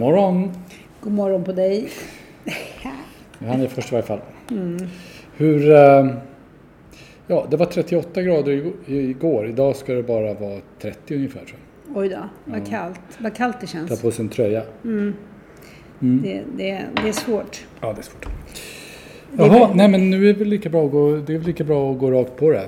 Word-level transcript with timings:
morgon! 0.00 0.50
God 1.00 1.12
morgon 1.12 1.44
på 1.44 1.52
dig. 1.52 1.88
Han 3.38 3.60
är 3.60 3.66
först 3.68 3.88
i 3.88 3.94
varje 3.94 4.06
fall. 4.06 4.20
Hur... 5.36 5.70
eh, 5.70 6.06
Ja, 7.26 7.46
det 7.50 7.56
var 7.56 7.66
38 7.66 8.22
grader 8.22 8.52
ig- 8.52 8.72
igår. 9.10 9.46
Idag 9.48 9.76
ska 9.76 9.92
det 9.92 10.02
bara 10.02 10.34
vara 10.34 10.60
30 10.80 11.14
ungefär 11.16 11.40
jag. 11.46 11.96
Oj 11.96 12.08
då, 12.08 12.18
vad 12.44 12.66
kallt. 12.68 13.00
Vad 13.18 13.34
kallt 13.34 13.60
det 13.60 13.66
Ta 13.66 13.72
känns. 13.72 14.02
på 14.02 14.10
sig 14.10 14.22
en 14.24 14.28
tröja. 14.28 14.62
Det, 15.98 16.42
det, 16.56 16.80
det 17.02 17.08
är 17.08 17.12
svårt. 17.12 17.66
Ja, 17.80 17.92
det 17.92 18.00
är 18.00 18.02
svårt. 18.02 18.26
Jaha, 19.38 19.70
nej 19.74 19.88
men 19.88 20.10
nu 20.10 20.28
är 20.30 20.34
det 20.34 20.44
lika 20.44 20.68
bra 20.68 20.84
att 20.86 20.92
gå, 20.92 21.16
det 21.16 21.34
är 21.34 21.38
lika 21.38 21.64
bra 21.64 21.92
att 21.92 21.98
gå 21.98 22.10
rakt 22.10 22.36
på 22.36 22.50
det. 22.50 22.66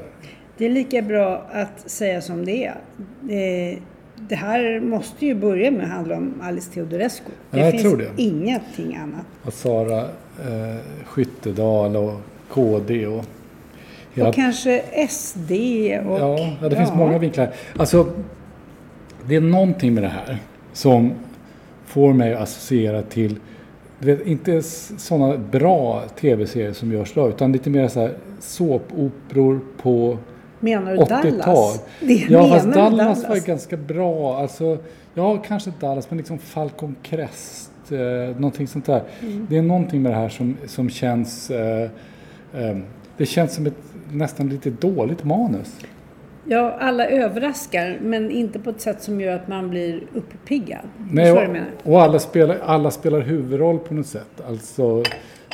Det 0.59 0.67
är 0.67 0.71
lika 0.71 1.03
bra 1.03 1.47
att 1.53 1.91
säga 1.91 2.21
som 2.21 2.45
det 2.45 2.65
är. 2.65 3.79
Det, 4.29 4.35
här 4.35 4.81
måste 4.81 5.27
ju 5.27 5.35
börja 5.35 5.71
med 5.71 5.83
att 5.85 5.91
handla 5.91 6.17
om 6.17 6.35
Alice 6.43 6.73
Teodorescu. 6.73 7.31
Det 7.51 7.59
Ja, 7.61 7.71
finns 7.71 7.83
tror 7.83 7.97
det. 7.97 8.09
ingenting 8.17 8.97
annat. 8.97 9.27
Att 9.45 9.55
Sara 9.55 9.99
eh, 10.01 10.77
Skyttedal 11.05 11.97
och 11.97 12.21
KD 12.49 13.07
och 13.07 13.25
hela 14.15 14.29
Och 14.29 14.35
kanske 14.35 14.83
SD 15.09 15.51
och... 16.07 16.21
Ja, 16.21 16.57
ja 16.63 16.69
det 16.69 16.77
finns 16.77 16.95
många 16.95 17.19
vinklar. 17.19 17.51
Alltså, 17.77 18.07
det 19.27 19.37
är 19.37 19.41
någonting 19.41 19.95
med 19.95 20.03
det 20.03 20.09
här 20.09 20.39
som 20.73 21.13
får 21.87 22.13
mig 22.13 22.35
att 22.35 22.41
associera 22.43 23.03
till, 23.03 23.37
du 23.99 24.15
vet, 24.15 24.27
inte 24.27 24.63
sådana 24.63 25.37
bra 25.39 26.03
tv-serier 26.21 26.73
som 26.73 26.93
görs 26.93 27.13
idag, 27.13 27.29
utan 27.29 27.53
lite 27.53 27.71
mer 27.71 27.89
så 27.89 28.01
här 28.01 28.13
såpoperor 28.41 29.61
på 29.83 30.19
Menar 30.63 30.93
du 30.93 30.99
80-tal. 30.99 31.39
Dallas? 31.39 31.85
Det 32.01 32.15
Ja, 32.15 32.43
menar 32.43 32.55
fast 32.55 32.67
du 32.67 32.73
Dallas 32.73 33.29
var 33.29 33.47
ganska 33.47 33.77
bra. 33.77 34.39
Alltså, 34.39 34.79
ja, 35.15 35.37
kanske 35.37 35.73
Dallas, 35.81 36.11
men 36.11 36.19
liksom 36.19 36.39
Falcon 36.39 36.97
Crest, 37.03 37.73
eh, 37.91 37.99
någonting 38.37 38.67
sånt 38.67 38.87
där. 38.87 39.03
Mm. 39.23 39.47
Det 39.51 39.59
är 39.59 39.63
någonting 39.63 40.03
med 40.03 40.13
det 40.13 40.17
här 40.17 40.29
som, 40.29 40.57
som 40.67 40.91
känns, 40.91 41.51
eh, 41.51 41.83
eh, 42.55 42.77
det 43.17 43.27
känns 43.27 43.55
som 43.55 43.67
ett 43.67 43.75
nästan 44.13 44.49
lite 44.49 44.71
dåligt 44.71 45.25
manus. 45.25 45.77
Ja, 46.45 46.77
alla 46.81 47.07
överraskar, 47.07 47.99
men 48.03 48.31
inte 48.31 48.59
på 48.59 48.71
ett 48.71 48.81
sätt 48.81 49.03
som 49.03 49.21
gör 49.21 49.37
att 49.37 49.49
man 49.49 49.71
blir 49.71 50.03
uppiggad. 50.15 50.81
Nej, 51.11 51.33
och, 51.33 51.93
och 51.93 52.03
alla, 52.03 52.19
spelar, 52.19 52.59
alla 52.65 52.91
spelar 52.91 53.21
huvudroll 53.21 53.79
på 53.79 53.95
något 53.95 54.07
sätt. 54.07 54.41
Alltså 54.49 55.03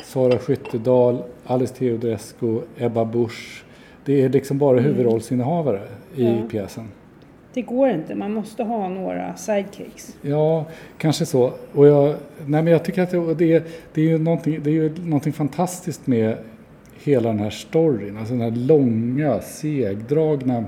Sara 0.03 0.37
Skyttedal, 0.37 1.23
Alice 1.45 1.75
Teodorescu, 1.75 2.61
Ebba 2.77 3.05
Busch. 3.05 3.63
Det 4.09 4.21
är 4.21 4.29
liksom 4.29 4.57
bara 4.57 4.79
huvudrollsinnehavare 4.79 5.81
i 6.15 6.25
Mm. 6.25 6.37
Ja. 6.37 6.43
pjäsen. 6.49 6.87
Det 7.53 7.61
går 7.61 7.89
inte, 7.89 8.15
man 8.15 8.33
måste 8.33 8.63
ha 8.63 8.89
några 8.89 9.35
sidekicks. 9.35 10.17
Ja, 10.21 10.65
kanske 10.97 11.25
så. 11.25 11.53
Och 11.73 11.87
jag, 11.87 12.15
nej 12.45 12.63
men 12.63 12.67
jag 12.67 12.85
tycker 12.85 13.01
att 13.01 13.11
det, 13.11 13.33
det, 13.33 13.53
är, 13.53 13.63
det, 13.93 14.01
är 14.01 14.05
ju 14.05 14.17
någonting, 14.17 14.59
det 14.63 14.69
är 14.69 14.73
ju 14.73 14.95
någonting 15.03 15.33
fantastiskt 15.33 16.07
med 16.07 16.37
hela 17.03 17.29
den 17.29 17.39
här 17.39 17.49
storyn. 17.49 18.17
Alltså 18.17 18.33
den 18.33 18.41
här 18.41 18.51
långa, 18.67 19.39
segdragna 19.41 20.65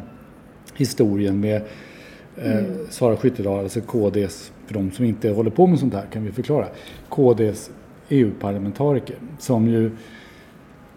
historien 0.75 1.39
med 1.39 1.61
eh, 2.43 2.63
Sara 2.89 3.17
Skyttedal, 3.17 3.59
alltså 3.59 3.81
KDs, 3.81 4.51
för 4.65 4.73
de 4.73 4.91
som 4.91 5.05
inte 5.05 5.29
håller 5.29 5.51
på 5.51 5.67
med 5.67 5.79
sånt 5.79 5.93
här 5.93 6.05
kan 6.13 6.23
vi 6.23 6.31
förklara, 6.31 6.67
KDs 7.09 7.71
EU-parlamentariker 8.09 9.15
som 9.39 9.67
ju 9.67 9.91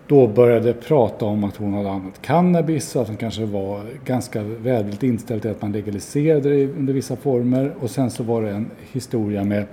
då 0.06 0.26
började 0.26 0.72
prata 0.72 1.24
om 1.24 1.44
att 1.44 1.56
hon 1.56 1.74
hade 1.74 1.90
använt 1.90 2.22
cannabis 2.22 2.96
och 2.96 3.02
att 3.02 3.08
hon 3.08 3.16
kanske 3.16 3.44
var 3.44 3.80
ganska 4.04 4.42
välvilligt 4.42 5.02
inställd 5.02 5.42
till 5.42 5.50
att 5.50 5.62
man 5.62 5.72
legaliserade 5.72 6.48
det 6.48 6.66
under 6.66 6.92
vissa 6.92 7.16
former. 7.16 7.72
Och 7.80 7.90
sen 7.90 8.10
så 8.10 8.22
var 8.22 8.42
det 8.42 8.50
en 8.50 8.70
historia 8.92 9.44
med 9.44 9.64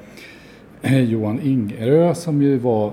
eh, 0.81 1.00
Johan 1.03 1.40
Ingerö 1.44 2.16
som 2.16 2.41
ju 2.41 2.58
var, 2.58 2.91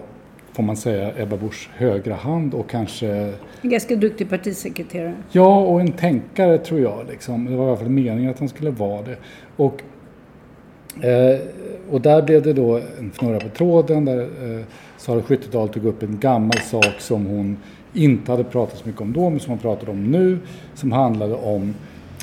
får 0.52 0.62
man 0.62 0.76
säga, 0.76 1.12
Ebba 1.22 1.36
Buschs 1.36 1.68
högra 1.76 2.14
hand 2.14 2.54
och 2.54 2.70
kanske, 2.70 3.08
En 3.62 3.70
ganska 3.70 3.96
duktig 3.96 4.30
partisekreterare. 4.30 5.14
ja 5.32 5.60
och 5.60 5.80
en 5.80 5.92
tänkare 5.92 6.58
tror 6.58 6.80
jag 6.80 7.06
liksom. 7.10 7.44
Det 7.44 7.56
var 7.56 7.64
i 7.64 7.68
alla 7.68 7.76
fall 7.76 7.88
meningen 7.88 8.30
att 8.30 8.38
han 8.38 8.48
skulle 8.48 8.70
vara 8.70 9.02
det. 9.02 9.16
Och 9.56 9.82
Eh, 11.00 11.40
och 11.90 12.00
där 12.00 12.22
blev 12.22 12.42
det 12.42 12.52
då 12.52 12.80
en 12.98 13.10
fnurra 13.10 13.40
på 13.40 13.48
tråden 13.48 14.04
där 14.04 14.20
eh, 14.20 14.64
Sara 14.96 15.22
Skyttedal 15.22 15.68
tog 15.68 15.84
upp 15.84 16.02
en 16.02 16.18
gammal 16.18 16.58
sak 16.58 16.94
som 16.98 17.26
hon 17.26 17.56
inte 17.92 18.30
hade 18.30 18.44
pratat 18.44 18.78
så 18.78 18.88
mycket 18.88 19.00
om 19.00 19.12
då 19.12 19.30
men 19.30 19.40
som 19.40 19.50
hon 19.50 19.58
pratade 19.58 19.90
om 19.90 20.04
nu. 20.04 20.38
Som 20.74 20.92
handlade 20.92 21.34
om 21.34 21.74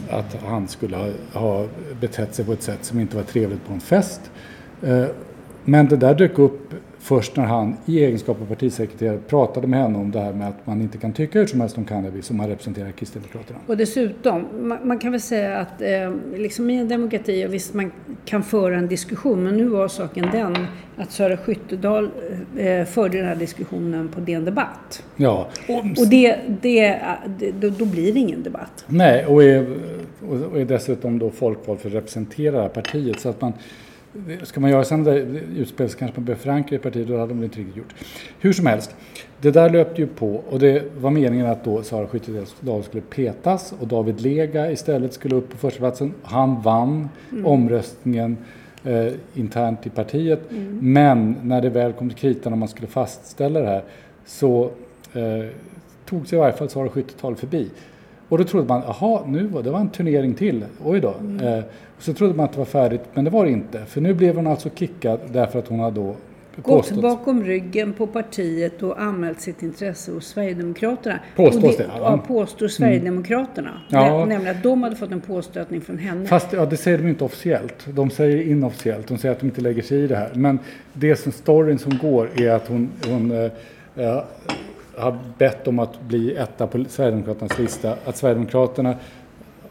att 0.09 0.37
han 0.45 0.67
skulle 0.67 0.97
ha, 0.97 1.09
ha 1.33 1.65
betett 2.01 2.35
sig 2.35 2.45
på 2.45 2.53
ett 2.53 2.63
sätt 2.63 2.85
som 2.85 2.99
inte 2.99 3.15
var 3.15 3.23
trevligt 3.23 3.67
på 3.67 3.73
en 3.73 3.79
fest. 3.79 4.21
Eh, 4.83 5.05
men 5.65 5.87
det 5.87 5.95
där 5.95 6.15
dök 6.15 6.39
upp 6.39 6.73
först 7.05 7.35
när 7.35 7.43
han 7.45 7.75
i 7.85 8.03
egenskap 8.05 8.41
av 8.41 8.45
partisekreterare 8.45 9.17
pratade 9.17 9.67
med 9.67 9.79
henne 9.81 9.97
om 9.97 10.11
det 10.11 10.19
här 10.19 10.33
med 10.33 10.47
att 10.47 10.67
man 10.67 10.81
inte 10.81 10.97
kan 10.97 11.13
tycka 11.13 11.39
hur 11.39 11.45
som 11.47 11.61
helst 11.61 11.77
om 11.77 11.85
cannabis 11.85 12.25
som 12.25 12.39
han 12.39 12.49
representerar 12.49 12.91
Kristdemokraterna. 12.91 13.59
Och 13.67 13.77
dessutom, 13.77 14.45
man, 14.61 14.77
man 14.87 14.99
kan 14.99 15.11
väl 15.11 15.21
säga 15.21 15.57
att 15.57 15.81
eh, 15.81 16.13
liksom 16.37 16.69
i 16.69 16.77
en 16.77 16.87
demokrati, 16.87 17.45
och 17.47 17.53
visst 17.53 17.73
man 17.73 17.91
kan 18.25 18.43
föra 18.43 18.77
en 18.77 18.87
diskussion, 18.87 19.43
men 19.43 19.57
nu 19.57 19.65
var 19.65 19.87
saken 19.87 20.27
den 20.31 20.55
att 20.97 21.11
Sara 21.11 21.37
Skyttedal 21.37 22.09
eh, 22.57 22.85
förde 22.85 23.17
den 23.17 23.27
här 23.27 23.35
diskussionen 23.35 24.07
på 24.07 24.19
DN 24.19 24.45
Debatt. 24.45 25.03
Ja, 25.15 25.47
Och 25.97 26.07
det, 26.09 26.35
det, 26.61 26.99
det, 27.39 27.69
då, 27.69 27.85
blir 27.85 28.13
det 28.13 28.19
ingen 28.19 28.43
debatt. 28.43 28.85
Nej, 28.87 29.25
och 29.25 29.43
är, 29.43 29.67
och- 30.29 30.41
och 30.51 30.59
är 30.61 30.65
dessutom 30.65 31.19
då 31.19 31.29
folkvald 31.29 31.79
för 31.79 31.89
att 31.89 31.95
representera 31.95 32.69
partiet. 32.69 33.19
Så 33.19 33.29
att 33.29 33.41
man, 33.41 33.53
ska 34.43 34.59
man 34.59 34.69
göra 34.69 34.97
det 34.97 35.19
utspel 35.57 35.89
så 35.89 35.97
kanske 35.97 36.19
man 36.19 36.25
behöver 36.25 36.43
förankra 36.43 36.75
i 36.75 36.79
partiet, 36.79 37.07
då 37.07 37.17
hade 37.17 37.33
de 37.33 37.43
inte 37.43 37.59
riktigt 37.59 37.77
gjort. 37.77 37.95
Hur 38.39 38.53
som 38.53 38.65
helst, 38.65 38.95
det 39.41 39.51
där 39.51 39.69
löpte 39.69 40.01
ju 40.01 40.07
på 40.07 40.35
och 40.49 40.59
det 40.59 40.83
var 40.97 41.11
meningen 41.11 41.45
att 41.45 41.63
då 41.63 41.83
Sara 41.83 42.07
Skyttedal 42.07 42.83
skulle 42.83 43.01
petas 43.01 43.73
och 43.79 43.87
David 43.87 44.21
Lega 44.21 44.71
istället 44.71 45.13
skulle 45.13 45.35
upp 45.35 45.49
på 45.49 45.57
första 45.57 45.79
platsen. 45.79 46.13
Han 46.23 46.61
vann 46.61 47.09
omröstningen 47.43 48.37
eh, 48.83 49.13
internt 49.33 49.87
i 49.87 49.89
partiet. 49.89 50.39
Men 50.79 51.35
när 51.43 51.61
det 51.61 51.69
väl 51.69 51.93
kom 51.93 52.09
till 52.09 52.17
kritan 52.17 52.53
och 52.53 52.59
man 52.59 52.67
skulle 52.67 52.87
fastställa 52.87 53.59
det 53.59 53.67
här 53.67 53.83
så 54.25 54.63
eh, 55.13 55.45
tog 56.05 56.27
sig 56.27 56.37
i 56.37 56.39
varje 56.39 56.53
fall 56.53 56.69
Sara 56.69 56.89
Skyttedal 56.89 57.35
förbi. 57.35 57.69
Och 58.29 58.37
då 58.37 58.43
trodde 58.43 58.67
man, 58.67 58.81
jaha, 58.87 59.21
nu 59.27 59.47
var 59.47 59.63
det 59.63 59.71
var 59.71 59.79
en 59.79 59.89
turnering 59.89 60.33
till, 60.33 60.65
oj 60.83 60.99
då. 60.99 61.13
Mm. 61.19 61.47
Eh, 61.47 61.63
och 61.97 62.03
så 62.03 62.13
trodde 62.13 62.33
man 62.33 62.45
att 62.45 62.51
det 62.51 62.57
var 62.57 62.65
färdigt, 62.65 63.01
men 63.13 63.25
det 63.25 63.31
var 63.31 63.45
det 63.45 63.51
inte. 63.51 63.85
För 63.85 64.01
nu 64.01 64.13
blev 64.13 64.35
hon 64.35 64.47
alltså 64.47 64.69
kickad 64.75 65.19
därför 65.31 65.59
att 65.59 65.67
hon 65.67 65.79
hade 65.79 65.95
då 65.95 66.15
Gått 66.61 66.91
bakom 67.01 67.43
ryggen 67.43 67.93
på 67.93 68.07
partiet 68.07 68.83
och 68.83 69.01
anmält 69.01 69.41
sitt 69.41 69.63
intresse 69.63 70.11
hos 70.11 70.27
Sverigedemokraterna. 70.27 71.19
Påstås 71.35 71.63
och 71.63 71.69
det, 71.77 71.85
ja. 71.97 71.99
Ja, 71.99 72.17
påstår 72.27 72.67
Sverigedemokraterna. 72.67 73.81
Ja. 73.89 74.17
Nä- 74.19 74.25
Nämligen 74.25 74.57
att 74.57 74.63
de 74.63 74.83
hade 74.83 74.95
fått 74.95 75.11
en 75.11 75.21
påstötning 75.21 75.81
från 75.81 75.97
henne. 75.97 76.25
Fast 76.27 76.53
ja, 76.53 76.65
det 76.65 76.77
säger 76.77 76.97
de 76.97 77.07
inte 77.07 77.23
officiellt. 77.23 77.85
De 77.85 78.09
säger 78.09 78.41
inofficiellt. 78.41 79.07
De 79.07 79.17
säger 79.17 79.35
att 79.35 79.39
de 79.39 79.45
inte 79.45 79.61
lägger 79.61 79.81
sig 79.81 80.03
i 80.03 80.07
det 80.07 80.15
här. 80.15 80.31
Men 80.33 80.59
det 80.93 81.15
som 81.15 81.31
storyn 81.31 81.79
som 81.79 81.97
går 81.97 82.29
är 82.35 82.49
att 82.49 82.67
hon, 82.67 82.89
hon 83.09 83.31
eh, 83.31 83.51
har 84.97 85.17
bett 85.37 85.67
om 85.67 85.79
att 85.79 86.01
bli 86.01 86.35
etta 86.35 86.67
på 86.67 86.85
Sverigedemokraternas 86.89 87.59
lista. 87.59 87.95
Att 88.05 88.17
Sverigedemokraterna 88.17 88.95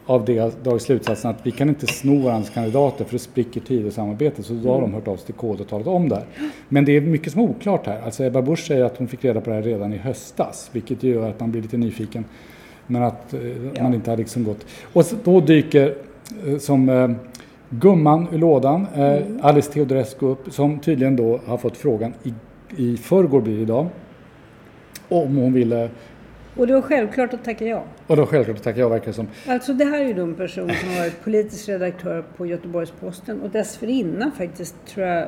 av 0.05 0.25
det 0.25 0.63
dragit 0.63 0.81
slutsatsen 0.81 1.31
att 1.31 1.39
vi 1.43 1.51
kan 1.51 1.69
inte 1.69 1.87
sno 1.87 2.21
varandras 2.21 2.49
kandidater 2.49 3.05
för 3.05 3.13
det 3.13 3.19
spricker 3.19 3.61
Tidösamarbetet. 3.61 4.45
Så 4.45 4.53
då 4.53 4.73
har 4.73 4.81
de 4.81 4.93
hört 4.93 5.07
av 5.07 5.15
sig 5.15 5.25
till 5.25 5.35
KD 5.35 5.63
och 5.63 5.69
talat 5.69 5.87
om 5.87 6.09
det 6.09 6.15
här. 6.15 6.25
Men 6.69 6.85
det 6.85 6.97
är 6.97 7.01
mycket 7.01 7.31
som 7.33 7.41
är 7.41 7.45
oklart 7.45 7.85
här. 7.85 8.01
Alltså 8.01 8.23
Ebba 8.23 8.41
Busch 8.41 8.59
säger 8.59 8.83
att 8.85 8.97
hon 8.97 9.07
fick 9.07 9.25
reda 9.25 9.41
på 9.41 9.49
det 9.49 9.55
här 9.55 9.63
redan 9.63 9.93
i 9.93 9.97
höstas. 9.97 10.69
Vilket 10.71 11.03
gör 11.03 11.29
att 11.29 11.39
man 11.39 11.51
blir 11.51 11.61
lite 11.61 11.77
nyfiken. 11.77 12.25
Men 12.87 13.03
att 13.03 13.33
eh, 13.33 13.83
man 13.83 13.93
inte 13.93 14.09
har 14.09 14.17
liksom 14.17 14.43
gått. 14.43 14.65
Och 14.93 15.05
så, 15.05 15.15
då 15.23 15.39
dyker 15.39 15.95
eh, 16.47 16.57
som 16.57 16.89
eh, 16.89 17.11
gumman 17.69 18.27
ur 18.31 18.37
lådan, 18.37 18.87
eh, 18.95 19.21
Alice 19.41 19.71
Teodorescu 19.71 20.25
upp, 20.25 20.53
som 20.53 20.79
tydligen 20.79 21.15
då 21.15 21.39
har 21.45 21.57
fått 21.57 21.77
frågan 21.77 22.13
i, 22.23 22.33
i 22.77 22.97
förrgår 22.97 23.41
blir 23.41 23.55
det 23.55 23.61
idag. 23.61 23.87
Om 25.23 25.35
hon 25.37 25.53
ville, 25.53 25.89
Och 26.55 26.67
det 26.67 26.73
var 26.73 26.81
självklart 26.81 27.33
att 27.33 27.43
tacka 27.45 27.65
ja. 27.65 27.83
och 28.07 28.17
då 28.17 28.25
självklart 28.25 28.63
tackar 28.63 28.79
jag 28.79 28.89
verkar 28.89 29.11
som, 29.11 29.27
Alltså 29.47 29.73
det 29.73 29.85
här 29.85 29.99
är 30.01 30.07
ju 30.07 30.13
då 30.13 30.23
en 30.23 30.35
person 30.35 30.69
som 30.81 30.89
har 30.89 30.99
varit 30.99 31.23
politisk 31.23 31.69
redaktör 31.69 32.23
på 32.37 32.45
Göteborgs-Posten 32.45 33.41
och 33.41 33.49
dessförinnan 33.49 34.31
faktiskt 34.31 34.75
tror 34.87 35.05
jag 35.07 35.27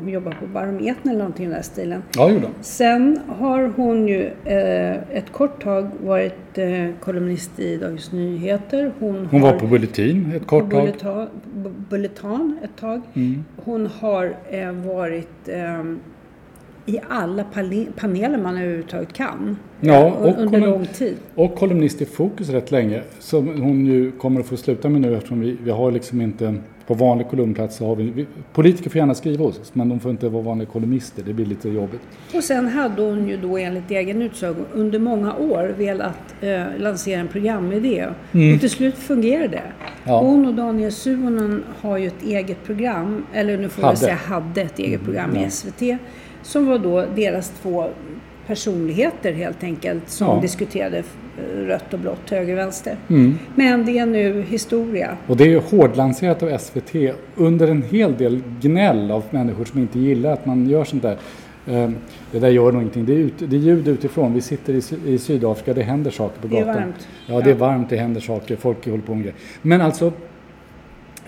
hon 0.00 0.08
jobbar 0.08 0.32
på 0.40 0.46
Barometern 0.46 1.08
eller 1.08 1.18
någonting 1.18 1.44
i 1.44 1.48
den 1.48 1.56
där 1.56 1.62
stilen. 1.62 2.02
ja 2.16 2.26
det 2.26 2.32
gjorde. 2.34 2.46
Sen 2.60 3.18
har 3.28 3.72
hon 3.76 4.08
ju 4.08 4.30
eh, 4.44 4.92
ett 5.16 5.32
kort 5.32 5.62
tag 5.62 5.90
varit 6.04 6.58
eh, 6.58 6.86
kolumnist 7.00 7.58
i 7.60 7.76
Dagens 7.76 8.12
Nyheter. 8.12 8.92
Hon, 8.98 9.26
Hon 9.30 9.42
har 9.42 9.52
var 9.52 9.58
på 9.60 9.66
Bulletin 9.66 10.32
ett 10.36 10.46
kort 10.46 10.70
tag. 10.70 10.80
Bulletan, 10.84 11.28
Bu- 11.56 11.84
Bulletan 11.90 12.58
ett 12.64 12.76
tag. 12.80 13.00
Mm. 13.14 13.44
Hon 13.64 13.86
har 14.00 14.34
eh, 14.50 14.72
varit 14.72 15.48
eh, 15.48 15.84
i 16.86 16.98
alla 17.08 17.44
pane- 17.54 17.86
paneler 17.96 18.38
man 18.38 18.56
överhuvudtaget 18.56 19.12
kan. 19.12 19.56
Ja, 19.80 20.06
eh, 20.06 20.12
och 20.12 20.38
under 20.42 20.60
lång 20.60 20.86
tid. 20.86 21.16
Och 21.34 21.54
kolumnist 21.54 22.02
i 22.02 22.04
Fokus 22.04 22.48
rätt 22.48 22.70
länge. 22.70 23.02
Som 23.18 23.62
hon 23.62 23.86
ju 23.86 24.10
kommer 24.12 24.40
att 24.40 24.46
få 24.46 24.56
sluta 24.56 24.88
med 24.88 25.00
nu 25.00 25.14
eftersom 25.16 25.40
vi, 25.40 25.56
vi 25.64 25.70
har 25.70 25.90
liksom 25.92 26.20
inte 26.20 26.54
på 26.86 26.94
vanlig 26.94 27.28
kolumnplats 27.28 27.76
så 27.76 27.86
har 27.86 27.96
vi, 27.96 28.10
vi 28.10 28.26
politiker 28.52 28.90
får 28.90 28.98
gärna 28.98 29.14
skriva 29.14 29.44
hos 29.44 29.58
oss 29.60 29.74
men 29.74 29.88
de 29.88 30.00
får 30.00 30.10
inte 30.10 30.28
vara 30.28 30.42
vanliga 30.42 30.68
kolumnister. 30.68 31.22
Det 31.26 31.32
blir 31.32 31.46
lite 31.46 31.68
jobbigt. 31.68 32.00
Och 32.34 32.44
sen 32.44 32.68
hade 32.68 33.02
hon 33.02 33.28
ju 33.28 33.36
då 33.36 33.58
enligt 33.58 33.90
egen 33.90 34.22
utsago 34.22 34.64
under 34.72 34.98
många 34.98 35.34
år 35.36 35.74
velat 35.78 36.34
eh, 36.40 36.62
lansera 36.78 37.20
en 37.20 37.28
programidé. 37.28 38.06
Och 38.54 38.60
till 38.60 38.70
slut 38.70 38.94
fungerade 38.94 39.48
det. 39.48 39.58
Mm. 39.58 39.72
Ja. 40.04 40.20
Hon 40.20 40.46
och 40.46 40.54
Daniel 40.54 40.92
Suhonen 40.92 41.62
har 41.80 41.96
ju 41.98 42.06
ett 42.06 42.22
eget 42.22 42.64
program, 42.64 43.24
eller 43.32 43.58
nu 43.58 43.68
får 43.68 43.82
Hade. 43.82 43.92
jag 43.92 43.98
säga 43.98 44.14
hade 44.14 44.60
ett 44.62 44.78
eget 44.78 45.04
program 45.04 45.36
i 45.36 45.50
SVT. 45.50 45.82
Som 46.42 46.66
var 46.66 46.78
då 46.78 47.04
deras 47.16 47.50
två 47.62 47.84
personligheter 48.46 49.32
helt 49.32 49.64
enkelt 49.64 50.08
som 50.08 50.26
Ja. 50.26 50.38
diskuterade 50.42 51.02
rött 51.56 51.92
och 51.94 51.98
blått, 51.98 52.30
höger 52.30 52.52
och 52.52 52.58
vänster. 52.58 52.96
Mm. 53.08 53.38
Men 53.54 53.84
det 53.86 53.98
är 53.98 54.06
nu 54.06 54.42
historia. 54.42 55.16
Och 55.26 55.36
det 55.36 55.44
är 55.44 55.48
ju 55.48 55.58
hårdlanserat 55.58 56.42
av 56.42 56.58
SVT 56.58 56.94
under 57.36 57.68
en 57.68 57.82
hel 57.82 58.16
del 58.16 58.42
gnäll 58.60 59.10
av 59.10 59.22
människor 59.30 59.64
som 59.64 59.80
inte 59.80 59.98
gillar 59.98 60.32
att 60.32 60.46
man 60.46 60.68
gör 60.68 60.84
sånt 60.84 61.02
där. 61.02 61.16
Ehm, 61.68 61.96
Det 62.32 62.38
där 62.38 62.48
gör 62.48 62.72
nog 62.72 62.82
ingenting. 62.82 63.04
Det 63.04 63.12
är, 63.12 63.16
ut, 63.16 63.34
det 63.38 63.56
är 63.56 63.60
ljud 63.60 63.88
utifrån. 63.88 64.34
Vi 64.34 64.40
sitter 64.40 64.72
i, 64.74 65.12
i 65.14 65.18
Sydafrika, 65.18 65.74
det 65.74 65.82
händer 65.82 66.10
saker 66.10 66.40
på 66.42 66.46
Det 66.48 66.56
är 66.56 66.60
gatan. 66.64 66.74
varmt. 66.82 67.08
Ja, 67.26 67.40
det 67.40 67.50
är 67.50 67.54
varmt, 67.54 67.90
det 67.90 67.96
händer 67.96 68.20
saker, 68.20 68.56
folk 68.56 68.84
håller 68.88 69.02
på 69.02 69.14
med 69.14 69.22
grejer. 69.22 69.36
Men 69.62 69.80
alltså, 69.80 70.12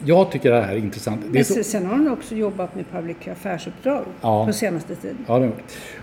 jag 0.05 0.31
tycker 0.31 0.51
det 0.53 0.61
här 0.62 0.73
är 0.73 0.77
intressant. 0.79 1.21
Det 1.31 1.39
är 1.39 1.45
så, 1.45 1.55
sen- 1.55 1.65
sen 1.65 1.87
har 1.87 1.97
hon 1.97 2.09
också 2.09 2.35
jobbat 2.35 2.75
med 2.75 2.85
public 2.93 3.17
affärsuppdrag 3.33 4.05
Ja. 4.21 4.47
på 4.47 4.53
senaste 4.53 4.95
tiden. 4.95 5.17
Ja, 5.27 5.39
det. 5.39 5.51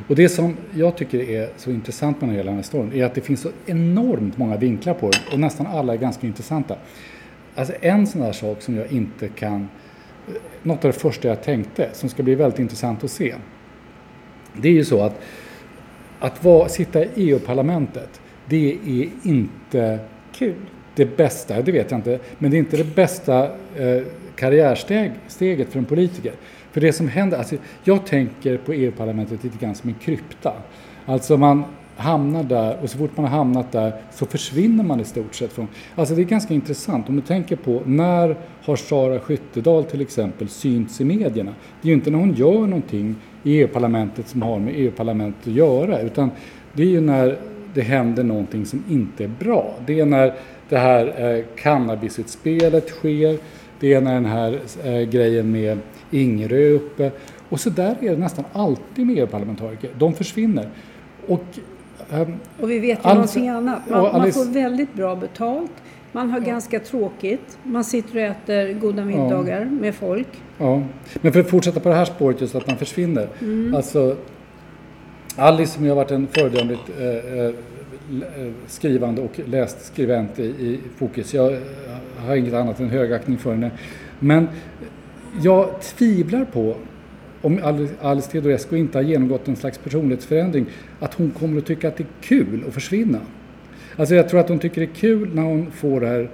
Och 0.07 0.15
det 0.15 0.29
som 0.29 0.57
jag 0.73 0.97
tycker 0.97 1.19
är 1.29 1.49
så 1.57 1.71
intressant 1.71 2.21
med 2.21 2.29
hela 2.29 2.43
den 2.45 2.55
här 2.55 2.61
storyn 2.63 2.93
är 2.93 3.05
att 3.05 3.15
det 3.15 3.21
finns 3.21 3.41
så 3.41 3.49
enormt 3.65 4.37
många 4.37 4.57
vinklar 4.57 4.93
på 4.93 5.09
den 5.09 5.21
och 5.33 5.39
nästan 5.39 5.67
alla 5.67 5.93
är 5.93 5.97
ganska 5.97 6.27
intressanta. 6.27 6.75
Alltså 7.55 7.73
en 7.81 8.07
sån 8.07 8.21
där 8.21 8.31
sak 8.31 8.61
som 8.61 8.75
jag 8.77 8.91
inte 8.91 9.27
kan, 9.27 9.69
något 10.63 10.85
av 10.85 10.91
det 10.91 10.99
första 10.99 11.27
jag 11.27 11.43
tänkte 11.43 11.89
som 11.93 12.09
ska 12.09 12.23
bli 12.23 12.35
väldigt 12.35 12.59
intressant 12.59 13.03
att 13.03 13.11
se. 13.11 13.35
Det 14.61 14.67
är 14.67 14.73
ju 14.73 14.85
så 14.85 15.03
att 15.03 15.21
att 16.19 16.43
vara, 16.43 16.69
sitta 16.69 17.03
i 17.03 17.09
EU-parlamentet, 17.15 18.21
det 18.45 18.73
är 18.73 19.09
inte 19.23 19.99
Kul 20.33 20.55
det 20.95 21.17
bästa, 21.17 21.61
det 21.61 21.71
vet 21.71 21.91
jag 21.91 21.97
inte, 21.97 22.19
men 22.37 22.51
det 22.51 22.57
är 22.57 22.59
inte 22.59 22.77
det 22.77 22.95
bästa 22.95 23.43
eh, 23.75 24.01
karriärsteget 24.35 25.69
för 25.69 25.79
en 25.79 25.85
politiker. 25.85 26.33
För 26.71 26.81
det 26.81 26.93
som 26.93 27.07
händer, 27.07 27.37
alltså, 27.37 27.55
jag 27.83 28.05
tänker 28.05 28.57
på 28.57 28.73
EU-parlamentet 28.73 29.43
lite 29.43 29.57
grann 29.65 29.75
som 29.75 29.89
en 29.89 29.95
krypta. 29.95 30.53
Alltså 31.05 31.37
man 31.37 31.63
hamnar 31.95 32.43
där 32.43 32.77
och 32.81 32.89
så 32.89 32.97
fort 32.97 33.17
man 33.17 33.25
har 33.25 33.37
hamnat 33.37 33.71
där 33.71 33.93
så 34.11 34.25
försvinner 34.25 34.83
man 34.83 34.99
i 34.99 35.05
stort 35.05 35.35
sett 35.35 35.53
från... 35.53 35.67
Alltså 35.95 36.15
det 36.15 36.21
är 36.21 36.25
ganska 36.25 36.53
intressant 36.53 37.09
om 37.09 37.15
du 37.15 37.21
tänker 37.21 37.55
på 37.55 37.81
när 37.85 38.35
har 38.63 38.75
Sara 38.75 39.19
Skyttedal 39.19 39.83
till 39.83 40.01
exempel 40.01 40.49
synts 40.49 41.01
i 41.01 41.05
medierna? 41.05 41.51
Det 41.81 41.87
är 41.87 41.89
ju 41.89 41.93
inte 41.93 42.11
när 42.11 42.19
hon 42.19 42.33
gör 42.33 42.67
någonting 42.67 43.15
i 43.43 43.61
EU-parlamentet 43.61 44.27
som 44.27 44.41
har 44.41 44.59
med 44.59 44.73
EU-parlamentet 44.77 45.47
att 45.47 45.53
göra 45.53 46.01
utan 46.01 46.31
det 46.73 46.83
är 46.83 46.87
ju 46.87 47.01
när 47.01 47.37
det 47.73 47.81
händer 47.81 48.23
någonting 48.23 48.65
som 48.65 48.83
inte 48.89 49.23
är 49.23 49.31
bra. 49.39 49.75
Det 49.85 49.99
är 49.99 50.05
när 50.05 50.33
det 50.71 50.77
här 50.77 51.35
eh, 51.37 51.43
cannabisutspelet 51.55 52.89
sker, 52.89 53.37
det 53.79 53.93
är 53.93 54.01
när 54.01 54.13
den 54.13 54.25
här 54.25 54.59
eh, 54.83 55.01
grejen 55.09 55.51
med 55.51 55.77
Ingerö 56.11 56.57
är 56.57 56.71
uppe. 56.71 57.11
Och 57.49 57.59
så 57.59 57.69
där 57.69 57.95
är 58.01 58.09
det 58.11 58.17
nästan 58.17 58.45
alltid 58.53 59.05
med 59.07 59.17
EU-parlamentariker. 59.17 59.89
De 59.97 60.13
försvinner. 60.13 60.69
Och, 61.27 61.43
ehm, 62.11 62.33
Och 62.59 62.71
vi 62.71 62.79
vet 62.79 62.99
ju 62.99 63.03
Alice- 63.03 63.13
någonting 63.15 63.49
annat. 63.49 63.89
Man, 63.89 63.99
och 64.05 64.13
man 64.13 64.21
Alice- 64.21 64.31
får 64.45 64.53
väldigt 64.53 64.93
bra 64.93 65.15
betalt. 65.15 65.71
Man 66.11 66.29
har 66.29 66.39
ganska 66.39 66.79
tråkigt. 66.79 67.57
Man 67.63 67.83
sitter 67.83 68.15
och 68.15 68.21
äter 68.21 68.73
goda 68.73 69.05
middagar 69.05 69.65
med 69.65 69.95
folk. 69.95 70.27
Ja, 70.57 70.81
men 71.21 71.33
för 71.33 71.39
att 71.39 71.49
fortsätta 71.49 71.79
på 71.79 71.89
det 71.89 71.95
här 71.95 72.05
spåret 72.05 72.41
just 72.41 72.55
att 72.55 72.67
man 72.67 72.77
försvinner. 72.77 73.27
Alltså, 73.75 74.15
Alice 75.35 75.73
som 75.73 75.83
ju 75.83 75.89
har 75.89 75.95
varit 75.95 76.11
en 76.11 76.27
föredömligt 76.27 76.81
eh, 76.99 77.05
eh, 77.07 77.45
eh, 77.45 77.51
skrivande 78.67 79.21
och 79.21 79.39
läst 79.45 79.85
skribent 79.85 80.39
i, 80.39 80.43
i 80.43 80.79
Fokus. 80.95 81.33
Jag 81.33 81.57
har 82.17 82.35
inget 82.35 82.53
annat 82.53 82.79
än 82.79 82.89
högaktning 82.89 83.37
för 83.37 83.51
henne. 83.51 83.71
Men 84.19 84.47
jag 85.43 85.81
tvivlar 85.81 86.45
på 86.45 86.75
om 87.41 87.59
Alice- 87.59 87.93
Alice 88.01 88.31
Teodorescu 88.31 88.77
inte 88.77 88.97
har 88.97 89.03
genomgått 89.03 89.47
en 89.47 89.55
slags 89.55 89.77
personlighetsförändring, 89.77 90.65
att 90.99 91.13
hon 91.13 91.31
kommer 91.31 91.57
att 91.57 91.65
tycka 91.65 91.87
att 91.87 91.97
det 91.97 92.03
är 92.03 92.07
kul 92.21 92.63
att 92.67 92.73
försvinna. 92.73 93.19
Alltså 93.95 94.15
jag 94.15 94.29
tror 94.29 94.39
att 94.39 94.49
hon 94.49 94.59
tycker 94.59 94.81
det 94.81 94.87
är 94.87 94.95
kul 94.95 95.29
när 95.33 95.43
hon 95.43 95.71
får 95.71 96.01
det 96.01 96.07
här 96.07 96.29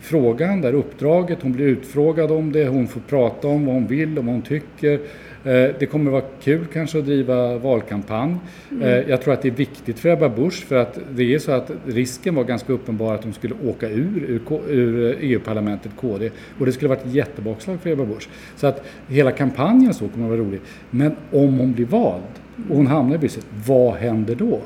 frågan, 0.00 0.60
det 0.60 0.68
här 0.68 0.74
uppdraget, 0.74 1.38
hon 1.42 1.52
blir 1.52 1.66
utfrågad 1.66 2.30
om 2.30 2.52
det, 2.52 2.68
hon 2.68 2.88
får 2.88 3.00
prata 3.00 3.48
om 3.48 3.66
vad 3.66 3.74
hon 3.74 3.86
vill, 3.86 4.18
om 4.18 4.26
vad 4.26 4.34
hon 4.34 4.42
tycker. 4.42 5.00
Eh, 5.44 5.52
Det 5.78 5.90
kommer 5.90 6.10
vara 6.10 6.22
kul 6.42 6.66
kanske 6.72 6.98
att 6.98 7.04
driva 7.04 7.58
valkampanj. 7.58 8.36
Eh, 8.82 8.88
Jag 8.88 9.22
tror 9.22 9.34
att 9.34 9.42
det 9.42 9.48
är 9.48 9.52
viktigt 9.52 9.98
för 9.98 10.08
Ebba 10.08 10.28
Busch 10.28 10.64
för 10.64 10.76
att 10.76 10.98
det 11.10 11.34
är 11.34 11.38
så 11.38 11.52
att 11.52 11.70
risken 11.86 12.34
var 12.34 12.44
ganska 12.44 12.72
uppenbar 12.72 13.14
att 13.14 13.24
hon 13.24 13.32
skulle 13.32 13.54
åka 13.66 13.88
ur, 13.88 14.24
ur, 14.28 14.40
ur 14.70 15.16
EU-parlamentet, 15.20 15.92
KD. 16.00 16.30
Och 16.58 16.66
det 16.66 16.72
skulle 16.72 16.88
varit 16.88 17.04
ett 17.06 17.14
jättebakslag 17.14 17.80
för 17.80 17.90
Ebba 17.90 18.04
Busch. 18.04 18.28
Så 18.56 18.66
att 18.66 18.84
hela 19.08 19.32
kampanjen 19.32 19.94
så 19.94 20.08
kommer 20.08 20.24
att 20.24 20.30
vara 20.30 20.40
rolig. 20.40 20.60
Men 20.90 21.12
om 21.32 21.58
hon 21.58 21.72
blir 21.72 21.86
vald 21.86 22.22
och 22.70 22.76
hon 22.76 22.86
hamnar 22.86 23.14
i 23.14 23.18
Bryssel, 23.18 23.42
vad 23.66 23.94
händer 23.94 24.34
då? 24.34 24.60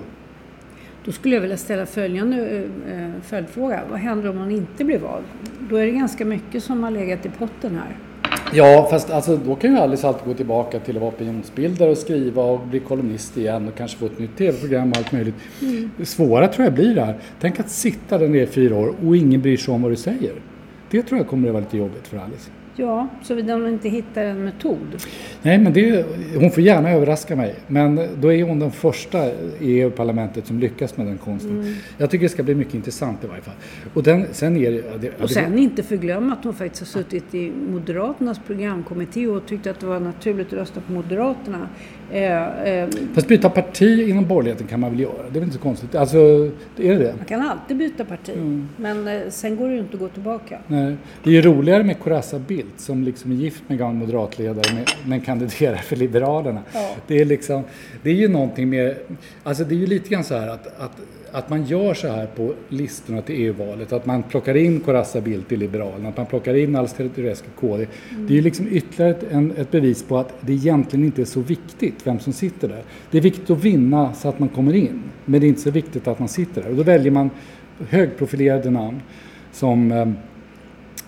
Då 1.05 1.13
skulle 1.13 1.35
jag 1.35 1.41
vilja 1.43 1.57
ställa 1.57 1.87
följande 1.87 2.65
eh, 2.93 3.11
följdfråga. 3.23 3.81
Vad 3.91 3.99
händer 3.99 4.31
om 4.31 4.39
hon 4.39 4.51
inte 4.51 4.85
blir 4.85 4.99
vald? 4.99 5.25
Då 5.71 5.77
är 5.77 5.87
det 5.87 5.93
ganska 5.93 6.25
mycket 6.25 6.63
som 6.63 6.83
har 6.83 6.91
legat 6.91 7.27
i 7.27 7.29
potten 7.39 7.75
här. 7.77 7.97
Ja, 8.57 8.87
fast 8.91 9.11
alltså, 9.11 9.37
då 9.37 9.55
kan 9.55 9.71
ju 9.71 9.79
Alice 9.79 10.09
alltid 10.09 10.27
gå 10.27 10.35
tillbaka 10.35 10.81
till 10.81 10.97
att 10.97 11.03
vara 11.03 11.13
opinionsbildare 11.13 11.91
och 11.91 11.99
skriva 11.99 12.43
och 12.43 12.67
bli 12.67 12.81
kolumnist 12.81 13.37
igen 13.37 13.69
och 13.69 13.75
kanske 13.75 13.99
få 13.99 14.07
ett 14.07 14.19
nytt 14.19 14.37
tv-program 14.39 14.91
och 14.91 14.97
allt 14.97 15.13
möjligt. 15.13 15.35
Det 15.97 16.07
svåra 16.07 16.49
tror 16.49 16.65
jag 16.65 16.75
blir 16.75 16.95
det 16.95 17.05
här. 17.05 17.19
Tänk 17.41 17.61
att 17.61 17.71
sitta 17.71 18.19
där 18.19 18.29
nere 18.29 18.43
i 18.43 18.47
fyra 18.47 18.77
år 18.77 18.95
och 19.07 19.17
ingen 19.17 19.41
bryr 19.43 19.57
sig 19.57 19.75
om 19.75 19.83
vad 19.83 19.93
du 19.93 19.97
säger. 19.97 20.33
Det 20.91 21.03
tror 21.03 21.19
jag 21.19 21.29
kommer 21.29 21.49
att 21.49 21.55
vara 21.55 21.65
lite 21.65 21.77
jobbigt 21.77 22.07
för 22.07 22.17
Alice. 22.17 22.51
Ja, 22.77 23.09
såvida 23.23 23.55
hon 23.55 23.69
inte 23.69 23.89
hittar 23.89 24.25
en 24.25 24.45
metod. 24.45 25.03
Nej, 25.43 25.59
men 25.59 25.73
det, 25.73 26.07
hon 26.37 26.51
får 26.51 26.63
gärna 26.63 26.91
överraska 26.91 27.37
mig. 27.37 27.55
Men 27.67 28.01
då 28.21 28.33
är 28.33 28.43
hon 28.45 28.59
den 28.59 28.71
första 28.71 29.27
i 29.61 29.81
EU-parlamentet 29.81 30.47
som 30.47 30.59
lyckas 30.59 30.97
med 30.97 31.07
den 31.07 31.19
konsten. 31.19 31.61
Mm. 31.61 31.75
Jag 31.99 32.11
tycker 32.11 32.23
det 32.23 32.29
ska 32.29 32.43
bli 32.43 32.55
mycket 32.55 32.75
intressant 32.75 33.25
i 33.25 33.27
varje 33.27 33.43
fall. 33.43 33.55
Och 33.95 34.03
den, 34.03 34.27
sen 34.33 34.57
är 34.57 34.71
det... 34.71 34.99
det 35.01 35.23
Och 35.23 35.31
sen 35.31 35.59
inte 35.59 35.83
förglömma 35.83 36.33
att 36.33 36.45
hon 36.45 36.55
faktiskt 36.55 36.95
har 36.95 37.03
suttit 37.03 37.35
i 37.35 37.53
Moderaternas 37.71 38.41
programkommitté 38.47 39.27
och 39.27 39.47
tyckte 39.47 39.71
att 39.71 39.81
det 39.81 39.87
var 39.87 40.01
naturligt 40.01 40.47
att 40.47 40.53
rösta 40.53 40.81
på 40.81 40.93
Moderaterna. 40.93 41.69
Eh, 42.13 42.69
eh, 42.69 42.89
Fast 43.15 43.29
byta 43.29 43.51
parti 43.51 44.09
inom 44.09 44.27
borgerligheten 44.29 44.67
kan 44.67 44.81
man 44.81 44.91
väl 44.91 45.01
göra? 45.01 45.13
Det 45.23 45.29
är 45.29 45.33
väl 45.33 45.43
inte 45.43 45.57
så 45.57 45.63
konstigt? 45.63 45.95
Alltså, 45.95 46.17
är 46.19 46.51
det 46.77 46.95
det? 46.99 47.15
man 47.17 47.25
kan 47.27 47.43
alltid 47.43 47.77
byta 47.77 48.05
parti, 48.05 48.31
Mm. 48.35 48.69
men 48.77 49.09
eh, 49.09 49.21
sen 49.29 49.57
går 49.57 49.69
det 49.69 49.75
ju 49.75 49.81
inte 49.81 49.95
att 49.95 50.01
gå 50.01 50.09
tillbaka. 50.09 50.59
Nej. 50.67 50.97
Det 51.23 51.31
är 51.31 51.35
ju 51.35 51.43
roligare 51.43 51.83
med 51.85 51.99
Corazza 52.01 52.39
Bildt 52.39 52.81
som 52.81 53.03
liksom 53.05 53.31
är 53.33 53.37
gift 53.37 53.63
med 53.67 53.79
gammal 53.79 53.95
moderatledare 53.95 54.75
men, 54.75 54.85
men 55.07 55.21
kandiderar 55.21 55.77
för 55.77 55.97
Liberalerna. 55.97 56.61
Ja. 56.73 56.95
Det, 57.07 57.21
är 57.21 57.25
liksom, 57.25 57.63
det 58.03 58.11
är 58.11 58.15
ju 58.15 58.29
någonting 58.29 58.69
med, 58.71 58.97
alltså 59.43 59.65
det 59.65 59.75
är 59.75 59.79
ju 59.79 59.87
lite 59.87 60.09
grann 60.09 60.25
så 60.25 60.35
här 60.39 60.49
att, 60.49 60.67
att, 60.81 60.93
att 61.35 61.51
man 61.51 61.65
gör 61.65 61.95
så 61.95 62.09
här 62.09 62.27
på 62.27 62.55
listorna 62.69 63.23
till 63.23 63.35
EU-valet, 63.35 63.93
att 63.93 64.07
man 64.07 64.23
plockar 64.23 64.55
in 64.57 64.81
Corazza 64.81 65.21
Bildt 65.21 65.53
i 65.53 65.57
Liberalerna, 65.57 66.09
att 66.09 66.17
man 66.17 66.27
plockar 66.27 66.55
in 66.55 66.77
Alster 66.77 67.09
Turescu 67.09 67.49
KD. 67.61 67.87
Det 68.19 68.33
är 68.33 68.37
ju 68.37 68.43
liksom 68.43 68.67
ytterligare 68.71 69.11
ett, 69.11 69.33
en, 69.33 69.53
ett 69.57 69.71
bevis 69.71 70.03
på 70.03 70.19
att 70.19 70.35
det 70.41 70.53
egentligen 70.53 71.05
inte 71.05 71.21
är 71.21 71.25
så 71.25 71.41
viktigt 71.41 72.07
vem 72.07 72.19
som 72.19 72.33
sitter 72.33 72.69
där. 72.69 72.83
Det 73.11 73.19
är 73.19 73.23
viktigt 73.23 73.51
att 73.51 73.65
vinna 73.65 74.13
så 74.15 74.29
att 74.29 74.39
man 74.39 74.49
kommer 74.49 74.75
in, 74.75 75.03
men 75.25 75.41
det 75.41 75.47
är 75.47 75.49
inte 75.49 75.61
så 75.61 75.71
viktigt 75.71 76.09
att 76.09 76.19
man 76.19 76.29
sitter 76.29 76.63
där. 76.63 76.71
Och 76.71 76.77
då 76.77 76.83
väljer 76.83 77.13
man 77.13 77.31
högprofilerade 77.89 78.71
namn 78.71 79.01
som 79.53 79.93
eh, 79.93 80.09